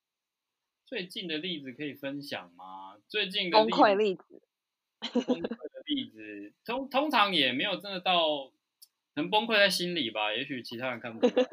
[0.86, 2.98] 最近的例子可以分享吗？
[3.08, 4.42] 最近的崩溃例子，
[5.00, 8.52] 崩溃的例子，通通常也没有真的到
[9.16, 10.34] 能崩溃在心里吧？
[10.34, 11.46] 也许其他人看不懂。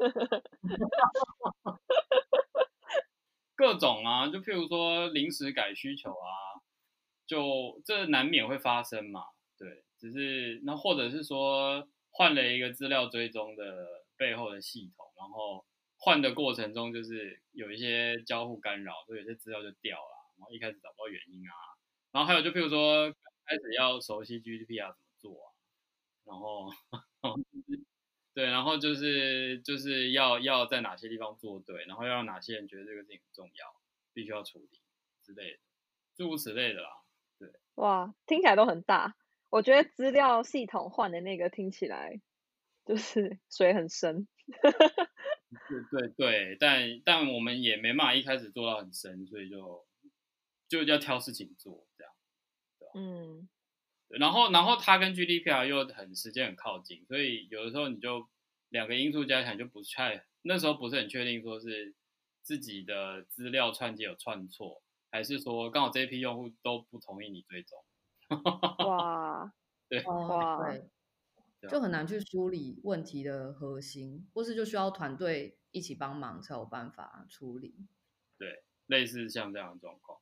[3.55, 6.61] 各种啊，就譬如说临时改需求啊，
[7.25, 9.25] 就这难免会发生嘛。
[9.57, 15.65] 对，只是那或者是说换了一个资料追踪的背后的系统，然后。
[16.03, 21.53] 换的过程中，就是有一些交互干扰，所以有些资料就掉了，然后一开始找不到原因啊。
[22.11, 23.13] 然后还有就譬如说，
[23.51, 25.51] 开始要熟悉 GDPR 怎么做啊，
[26.23, 26.71] 然后，
[28.33, 33.75] 对，然后就是就是要要在哪些地方做对，然后要让哪些人觉得这个事情很重要，
[34.13, 34.79] 必须要处理
[35.21, 35.59] 之类的，
[36.15, 36.89] 诸如此类的啦。
[37.37, 39.17] 对，哇，听起来都很大。
[39.49, 42.21] 我觉得资料系统换的那个听起来
[42.85, 44.29] 就是水很深。
[45.67, 49.85] 对对对，但但我们也没办法一开始做到很深，所以就
[50.69, 51.85] 就要挑事情做？
[52.93, 53.47] 嗯，
[54.09, 58.27] 然后然后它跟 GDPR 又很时间很靠近，所以有的时候你就
[58.69, 61.95] 两个因素加起来就不太，那时候不是很确定说是
[62.41, 67.77] 自己的资料串接有串错，还是说刚好这一批用户都不同意你追踪。
[68.85, 69.53] 哇，
[69.89, 70.73] 对，哇。
[71.61, 77.87] 对就很难去梳理问题的核心，或是就需要团队一起帮忙才有办法处理。
[78.39, 80.17] 对，类似像这样的状况。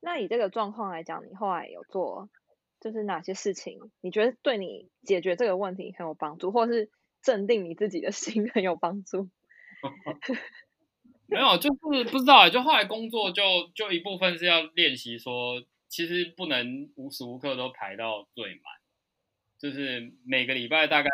[0.00, 2.28] 那以这个状况来讲，你后来有做
[2.80, 3.90] 就是哪些事情？
[4.00, 6.90] 你觉得对你解决这个问题很有帮助，或是
[7.22, 9.28] 镇定你自己的 心很有帮助？
[11.28, 12.48] 没有，就是不知道。
[12.48, 13.42] 就后来工作就
[13.74, 18.62] 就一部分是要练习说，其实不能无时无刻都排到最满。
[19.58, 21.08] 就是每个礼拜大概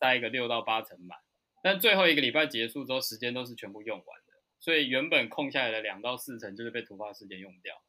[0.00, 1.18] 塞一个六到八成满，
[1.62, 7.80] 但最后一个礼拜结束之后，时间都是全部用完的，所以原本空下来的两到四成就是被突发事件用掉，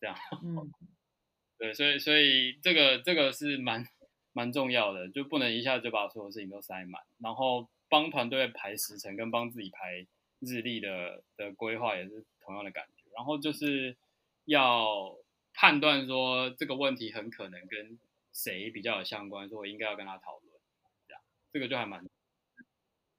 [0.00, 0.16] 这样。
[0.42, 0.72] 嗯，
[1.58, 3.86] 对，所以所以这个这个是蛮
[4.32, 10.06] 蛮重要的，就不能一下就把所有事情都塞满，然后帮团队排时程跟帮自己排
[10.40, 13.96] 日历的的规划也是同样的感觉，然后就是
[14.46, 15.16] 要
[15.52, 17.98] 判断说这个问题很可能跟。
[18.32, 20.52] 谁比较有相关，所以我应该要跟他讨论，
[21.08, 21.20] 这样
[21.52, 22.08] 这个就还蛮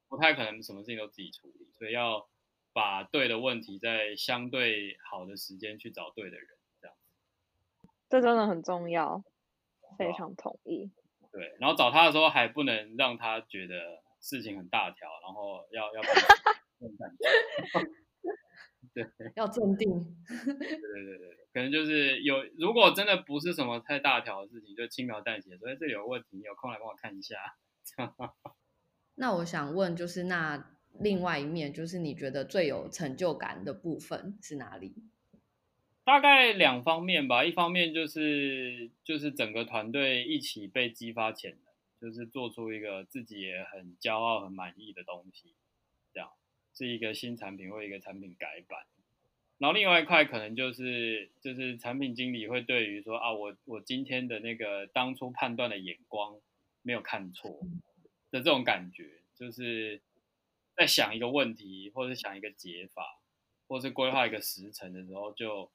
[0.08, 2.30] 不太可能什么事情都自己处理，所以要
[2.72, 6.48] 把对的问题在相对好的时间去找对的人，
[8.12, 9.24] 这真的很重要，
[9.98, 10.92] 非常同意。
[11.32, 16.02] 对，然后找他的时候还不能让他觉得事情很大条，然后要要
[18.94, 19.06] 对，
[19.38, 19.90] 要镇定。
[20.28, 27.38] 对对对对，可能就是有，如果真的不是什么太大条的事情，就轻描淡写，所以这里有问题，你有空来帮我看一下。
[29.16, 34.94] 那我想问，就是那另外一面，就是你觉得最有成就感的部分是哪里？
[36.12, 45.54] 大概两方面吧，一方面就是就是整个团队一起被激发潜能，就是做出一个自己也很骄傲、很满意的东西，
[46.14, 46.30] 这样
[46.74, 48.82] 是一个新产品或一个产品改版。
[49.58, 56.42] 然后另外一块可能就是就是产品经理会对于说啊，我我今天的那个当初判断的眼光
[56.82, 57.62] 没有看错
[58.32, 60.02] 的这种感觉，就是
[60.76, 63.22] 在想一个问题，或者想一个解法，
[63.70, 65.72] 或是规划一个时辰的时候就。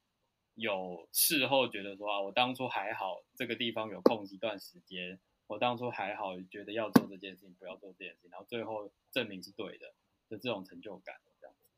[0.57, 9.95] 有事后觉得说啊，我当初还好，这个地方有空一段时间，我当初还好，觉得要做这件事情，不要做这件事情，然后最后证明是对的，
[10.29, 11.69] 就这种成就感，这样子。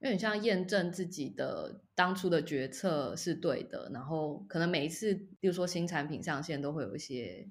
[0.00, 7.48] 有点像验证自己的当初的决策是对的，然后可能每一次，比如说新产品上线，都会有一些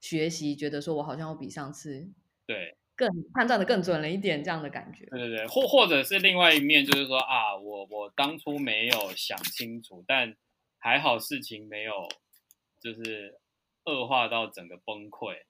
[0.00, 2.08] 学习，觉得说我好像要比上次
[2.46, 2.76] 对。
[2.96, 5.04] 更判断的更准了一点，这样的感觉。
[5.06, 10.34] 对对对，或或者是另外一面，就是说啊，我我当初没有想清楚，但
[10.78, 12.08] 还好事情没有
[12.80, 13.38] 就是
[13.84, 15.42] 恶化到整个崩溃，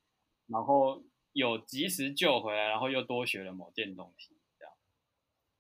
[0.48, 4.74] 然后有及时救回来，然后又多学了某件东西，这样。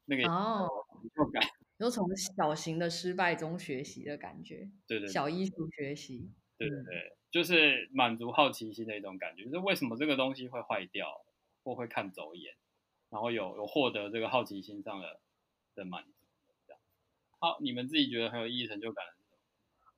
[0.06, 0.68] 那个哦，
[1.14, 1.42] 就感，
[1.78, 4.68] 有从小型的失败中学习的感觉。
[4.88, 6.32] 对对，对，小艺术学习。
[6.58, 11.06] 对对对，嗯、就是满足好奇心的一种感觉，就是为什么这个东西会坏掉。
[11.66, 12.54] 或会看走眼，
[13.10, 15.18] 然后有有获得这个好奇心上的
[15.74, 16.12] 的满足，
[16.64, 16.80] 这样。
[17.40, 19.12] 好，你们自己觉得很有意义、成就感的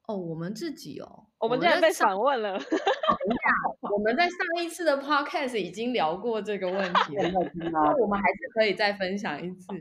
[0.06, 2.54] 哦，我们自己哦，我们竟然被访问了。
[3.92, 7.28] 我们在上一次的 podcast 已经聊过这个问题了，
[7.70, 9.74] 那我们还是可以再分享一次。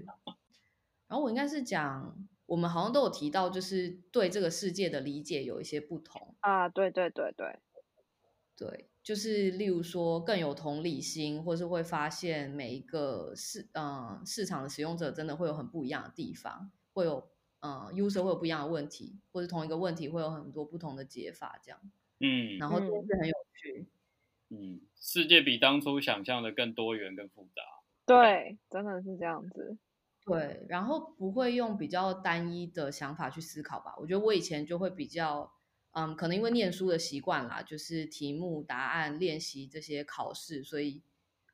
[1.07, 2.17] 然后我应该是讲，
[2.47, 7.59] 我们好像都有提到，就是对这个世界的理解有一些不同啊，对对对对
[8.57, 8.89] 对。
[9.07, 17.29] 就是例如说更有同理心，或是会发现每一个市嗯市场的使用者真的会有很不一样的地方，会有
[17.61, 21.79] 嗯 user 会有不一样的问题，或者同一个问题会有很多不同的解法，这样
[22.19, 23.87] 嗯，然后都是很有趣，
[24.49, 27.61] 嗯，世界比当初想象的更多元、更复杂，
[28.05, 29.77] 对，真的是这样子，
[30.25, 33.95] 对，然后不会用比较单一的想法去思考吧？
[33.99, 35.53] 我觉得我以前就会比较。
[35.99, 41.01] 嗯，可能因为念书的习惯啦，就是题目、答案、练习这些考试，所以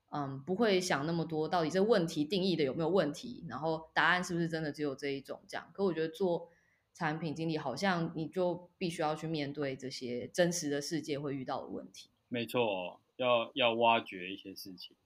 [0.09, 5.71] 嗯，不会想那么多，到底这问题定义的有没有问题，然后答案是不是真的只有这一种这样。
[5.71, 6.49] 可我觉得做
[6.93, 12.09] 产品经理，好像你就必须要去面对这些真实的世界会遇到的问题。
[12.27, 14.97] 没错，要要挖掘一些事情。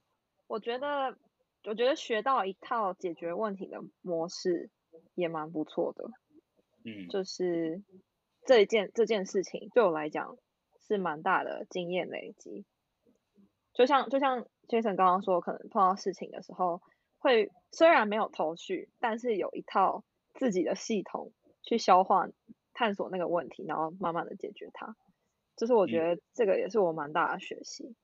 [0.48, 1.16] 我觉得，
[1.62, 4.68] 我觉得学到一套解决问题的模式
[5.14, 6.10] 也蛮不错的。
[6.82, 7.80] 嗯，就是。
[8.48, 10.38] 这一件这件事情对我来讲
[10.80, 12.64] 是蛮大的经验累积，
[13.74, 16.80] 就像就像 Jason 刚刚说，可能碰到事情的时候，
[17.18, 22.26] 会虽然没有头绪，但是有一套自己的系统去消化、
[22.72, 24.96] 探索那个问题，然后慢慢的解决它。
[25.54, 27.94] 就是我觉得这个也是我蛮大的学习。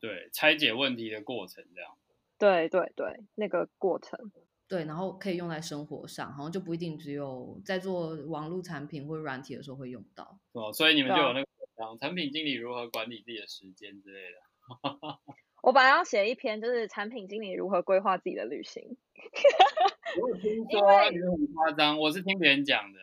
[0.00, 1.98] 对，拆解问题的过程这样。
[2.38, 4.30] 对对对，那个过程。
[4.66, 10.38] 对，然后可以用在生活上，好像就不一定只有在做网络产品或软体的时候会用到。
[10.52, 11.46] 哦，所以你们就有那个
[11.76, 14.38] 讲产品经理如何管理自己的时间之类的。
[15.62, 18.96] 我本来要写一篇，就是产品经理如何规划自己的旅行。
[20.20, 22.98] 我有听 说你们很夸张，我是听别人讲的，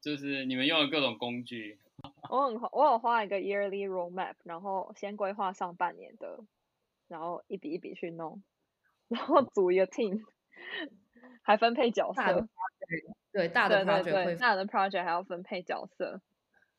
[0.00, 1.78] 就是你们用了各种工具。
[2.28, 6.40] 我很我有画一个 yearly roadmap，然后先规划上半年的，
[7.06, 8.42] 然后一笔一笔去弄，
[9.08, 10.22] 然后组一个 team。
[11.42, 12.48] 还分配角色，
[13.32, 16.20] 对大的 project 大的 project 还要分配角色，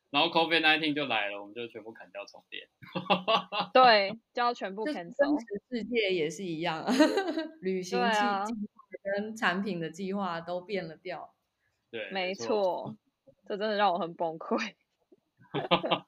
[0.10, 2.68] 然后 COVID-19 就来了，我们就全部砍掉重练，
[3.74, 4.86] 对，就要全部。
[4.86, 5.16] 真实
[5.70, 6.86] 世界也是一样，
[7.62, 8.46] 旅行计计划
[9.04, 11.34] 跟产品的计划都变了调，
[11.90, 12.96] 对，没错，
[13.48, 14.76] 这真的让我很崩溃。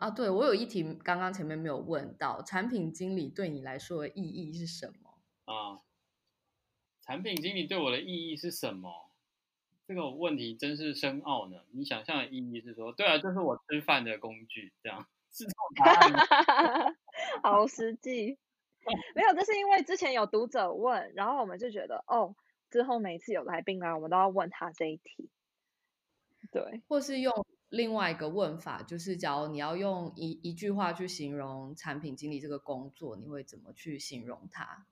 [0.00, 5.80] 啊，对，我有一题刚刚前面没有问到，产品经理对你来说的意义是什么啊？
[7.06, 9.10] 产品经理对我的意义是什么？
[9.86, 11.58] 这个问题真是深奥呢。
[11.70, 16.96] 你想象的意义是说，对啊，这是我吃饭的工具，这样是这种答案。
[17.44, 18.36] 好实际，
[19.14, 22.34] 没有，这是因为之前有读者问，然后我们就觉得，哦，
[22.70, 25.30] 之后每次有来宾来，我们都要问他这一题。
[26.50, 34.86] 对，或是用另外一个问法，就是假如你要用一一句话去形容产品经理这个工作，你会怎么去形容它？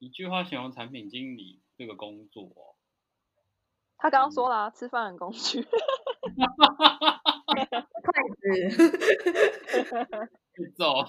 [0.00, 2.74] 一句话形容产品经理这个工作，哦，
[3.98, 5.70] 他刚刚说了，嗯、吃饭的工具，筷
[8.40, 8.72] 子，
[10.74, 11.04] 走。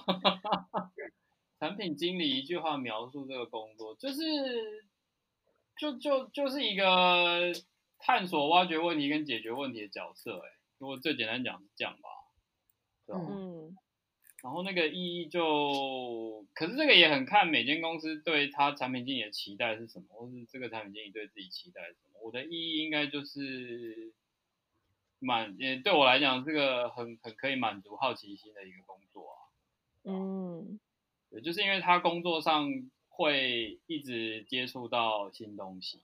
[1.58, 4.20] 产品经理一句话描述这个工作，就是，
[5.78, 7.50] 就就就是一个
[7.98, 10.38] 探索、挖掘问题跟解决问题的角色。
[10.38, 12.08] 哎，如果最简单讲是这样吧？
[13.14, 13.74] 嗯。
[14.42, 22.20] 然后那个意义就，可是这个也很看每间公司对他产品经理的期待是什么，或是这个产品经理对自己期待是什么。
[22.24, 24.12] 我的意义应该就是
[25.20, 29.36] 满，也对我来讲，是个很很可以满足好奇心的一个工作啊。
[30.02, 30.80] 嗯，
[31.30, 32.68] 对，就是因为他工作上
[33.08, 36.00] 会一直接触到新东西，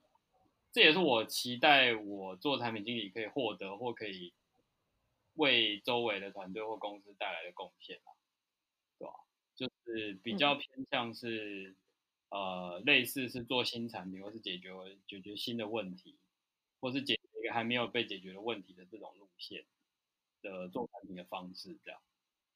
[0.71, 4.31] 这也是我期待我做产品经理可以获得或可以
[5.33, 8.15] 为周围的团队或公司带来的贡献啊。
[9.59, 11.75] 就是比较偏向是，
[12.29, 14.69] 嗯、呃，类似是做新产品，或是解决
[15.05, 16.17] 解决新的问题，
[16.79, 19.65] 或是解决一个还没有被解决的问题的这种路线
[20.41, 21.99] 的做产品的方式，这样，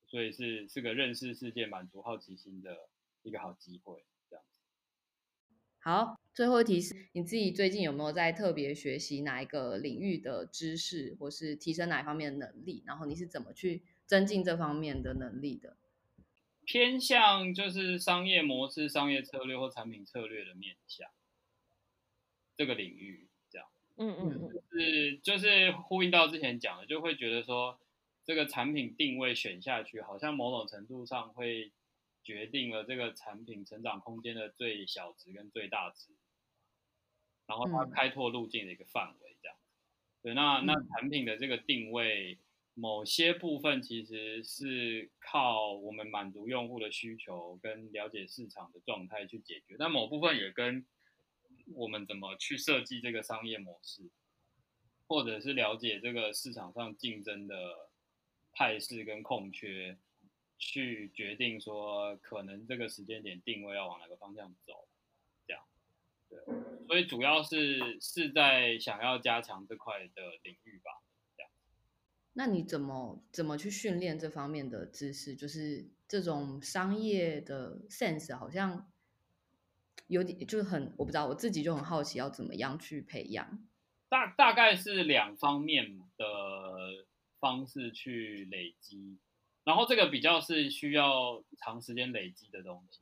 [0.07, 2.87] 所以是是个认识世界、满足好奇心的
[3.21, 4.45] 一个好机会，这样。
[5.79, 12.81] 好，最后一题是你自己最近有没有在特别学习哪一个领域的知识，或是提升哪一方面的能力？
[12.87, 15.75] 然后你是怎么去增进这方面的能力的？
[16.65, 21.09] 偏向就是商业模式、商业策略或产品策略的面向，
[22.55, 27.79] 这个领域这样，嗯嗯嗯，是就是呼应到之前讲的，就会觉得说
[28.23, 31.71] 这个产品定位选下去，好像某种程度上会
[32.23, 36.11] 决定了这个产品成长空间的最小值跟最大值，
[37.45, 39.57] 然后它开拓路径的一个范围这样，
[40.21, 42.37] 对，那那产品的这个定位。
[42.75, 50.83] 某些部分其实是靠我们满足用户的需求跟了解市场的状态去解决，但某部分也跟
[51.75, 54.09] 我们怎么去设计这个商业模式，
[55.07, 57.91] 或者是了解这个市场上竞争的
[58.51, 59.95] 态势跟空缺，
[60.57, 64.87] 去决定说可能这个时间点定位要往哪个方向走，
[65.45, 65.63] 这样，
[66.27, 66.39] 对，
[66.87, 71.02] 所以主要是是在想要加强这块的领域吧。
[72.35, 75.35] 那你怎么怎么去训练这方面的知识？
[75.35, 78.91] 就是这种商业的 sense，好像
[80.07, 83.67] 有点就是很我不知道，我自己就很好奇要怎么样去培养。
[84.09, 87.05] 大大概是两方面的
[87.39, 89.19] 方式去累积，
[89.63, 93.01] 然后这个比较是需要长时间累积的东西，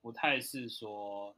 [0.00, 1.34] 不太是说，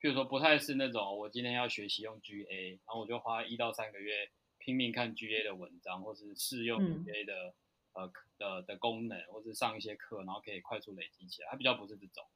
[0.00, 4.30] 譬如说不太是那种我今天要学习用 GA，然后我就花一到三个月。
[4.66, 7.54] 拼命看 GA 的文章，或是试用 GA 的、
[7.92, 11.48] 嗯、呃的的功能，或是上一些课，然后可以快速累积起来。
[11.48, 12.26] 它比较不是这种，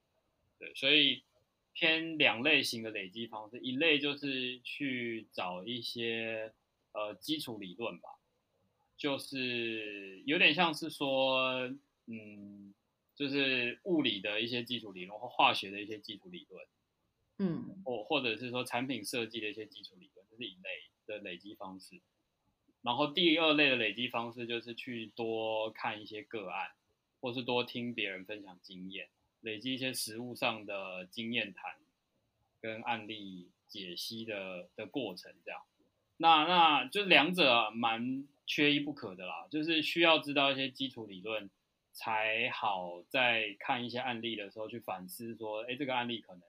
[0.57, 1.25] 对，所以
[1.73, 3.59] 偏两类型的累积方式。
[3.59, 6.53] 一类就是去找一些
[6.93, 8.11] 呃基础理论吧，
[8.97, 11.69] 就是有点像是说，
[12.07, 12.73] 嗯，
[13.17, 16.65] 就是物理的一些基础理论或化学的一些基础理论，
[17.39, 22.01] 嗯，或或者是说产品设计的一些基础理论，这是一类的累积方式。
[22.83, 26.71] 然后第二类的累积方式就是去多看一些个案，
[27.21, 29.09] 或是多听别人分享经验，
[29.43, 31.77] 累积一些实务上的经验谈
[32.59, 35.61] 跟案例解析的的过程，这样。
[36.17, 41.51] 那那就两者蛮缺一不可的啦，就是需要知道一些基础理论，
[41.93, 46.43] 才好在看一些案例的时候去反思说，哎，这个案例可能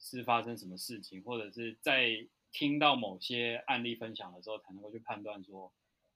[0.00, 2.26] 是发生什么事情，或者是在。
[2.52, 5.72] 听到某些案例分享的时候，才能够去判断说，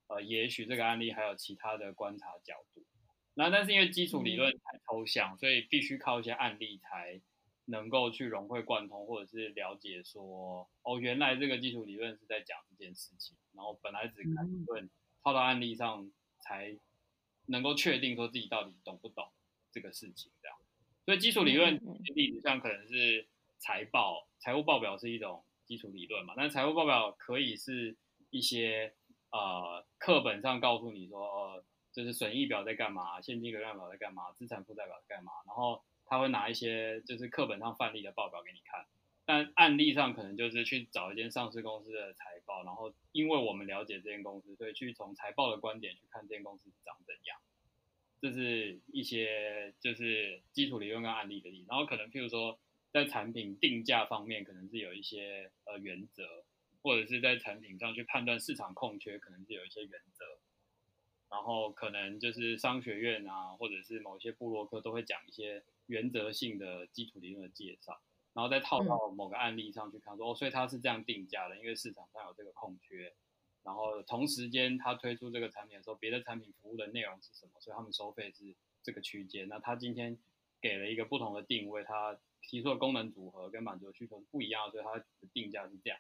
[0.09, 2.85] 呃，也许这个案例还有其他的观察角度。
[3.35, 7.21] 那但是因为基础理论太抽象，所以必须靠一些案例才
[7.65, 13.37] 能够去融会贯通，或者是了解说，哦，原来这个基础理论是在讲这件事情。
[13.53, 14.91] 然后本来只看理论，
[15.23, 16.11] 套到案例上
[16.41, 16.77] 才
[17.47, 19.33] 能够确定说自己到底懂不懂
[19.73, 20.31] 这个事情。
[20.43, 20.59] 这样，
[21.05, 21.81] 所以基础理论
[22.15, 23.29] 例子上可能是
[23.59, 25.45] 财报，财务报表是一种。
[25.67, 27.97] 基础理论嘛，那财务报表可以是
[28.31, 28.95] 一些
[29.31, 38.85] 呃课本上告诉你说，就是损益表在干嘛，现金流量表在干嘛，资产负债表在干嘛，然后他会拿一些就是课本上范例的报表给你看，
[39.25, 47.39] 但案例上可能就是去找一间上市公司的财报，然后因为我们了解这间公司，所以去从财报的观点去看这间公司长怎样，
[48.21, 52.59] 这是一些就是基础理论跟案例的例子，然后可能譬如说。
[52.95, 56.45] 在产品定价方面，可能是有一些呃原则，
[56.81, 60.25] 或者是在产品上去判断市场空缺，可能是有一些原则。
[61.29, 68.01] 然后可能就是商学院啊，或者是某些部落客都会讲一些原则性的基础理论的介绍，
[68.33, 73.13] 然后再套到某个案例上去看说，说、嗯、哦，所以它是这样定价的，因为市场上有这个空缺，
[73.65, 79.49] 然后同时间他推出这个产品的时候，别的产品服务的内容是什么，所以他们收费是这个区间。
[79.49, 80.17] 那他今天
[80.61, 82.17] 给了一个不同的定位，他
[82.49, 85.99] 提出的功能组合跟满足的需求是不一样的，所以它的定价是这样，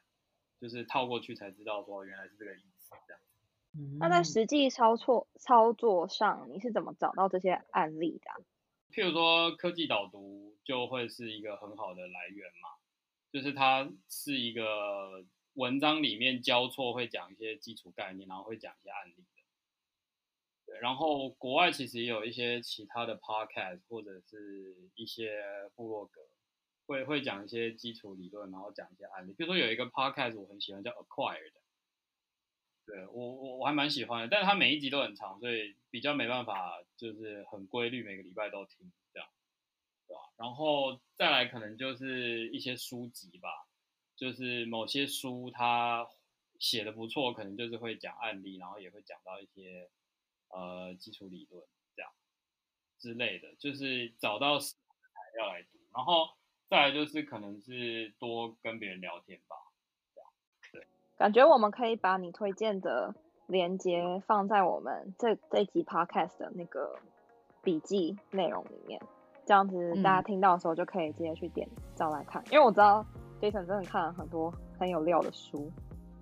[0.60, 3.22] 就是套过去才知道说原来是这个意思这样。
[3.98, 8.36] 那在实际操作操作上，你是怎么找到这些案例的啊？
[8.92, 12.68] 譬如说，科技导读就会是一个很好的来源嘛，
[13.32, 15.24] 就是它是一个
[15.54, 19.24] 文章里面交错会讲一些基础概念，然后会讲一些案例的。
[20.66, 25.42] 对，然后国外其实也有一些其他的 podcast 或者是一些
[25.74, 26.20] 部落格，
[26.86, 29.32] 会会讲一些基础理论，然后讲一些案例。
[29.32, 31.52] 比如说有一个 podcast 我很喜欢，叫 Acquired。
[32.86, 39.26] 对我我我还蛮喜欢的，但是它每一集都很长，所以比较没办法就是很规律每个礼拜都听这样，
[40.06, 40.20] 对吧？
[40.36, 43.48] 然后再来可能就是一些书籍吧，
[44.16, 46.06] 就是某些书它
[46.58, 49.88] 写的不错，可能就是会讲案例，然后也会讲到一些
[50.48, 51.66] 呃基础理论
[51.96, 52.12] 这样
[52.98, 54.76] 之类的，就是找到材
[55.36, 56.28] 料来读，然后
[56.74, 59.54] 再来就是可能是多跟别人聊天吧。
[60.72, 60.84] 对
[61.16, 63.14] 感觉我们可以把你推荐的
[63.46, 66.98] 链接放在我们这这一集 podcast 的那个
[67.62, 69.00] 笔记内容里面，
[69.46, 72.42] 这样子大家听到的时候就可以直接去点找来看。
[72.42, 73.06] 嗯、因为我知道
[73.40, 75.70] Jason 真的看了很多很有料的书，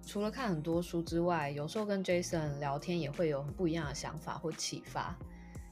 [0.03, 5.17] 除了看很多书之外，有时候跟 Jason 聊天也会有很不一样的想法或启发。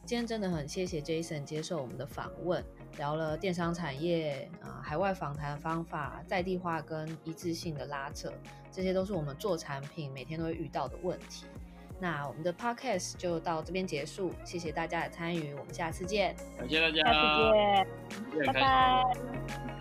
[0.06, 2.64] 今天真的很谢谢 Jason 接受我们的访问，
[2.96, 8.32] 聊了电商产业啊、呃，海外访谈方法、在地化跟一致性的拉扯，
[8.70, 11.46] 这些都是我们做产品每天都会遇到的问题。
[11.98, 19.79] 那我们的 Podcast 就到这边结束，谢谢大家的参与，我们下次见，感谢大家，下次见，拜拜。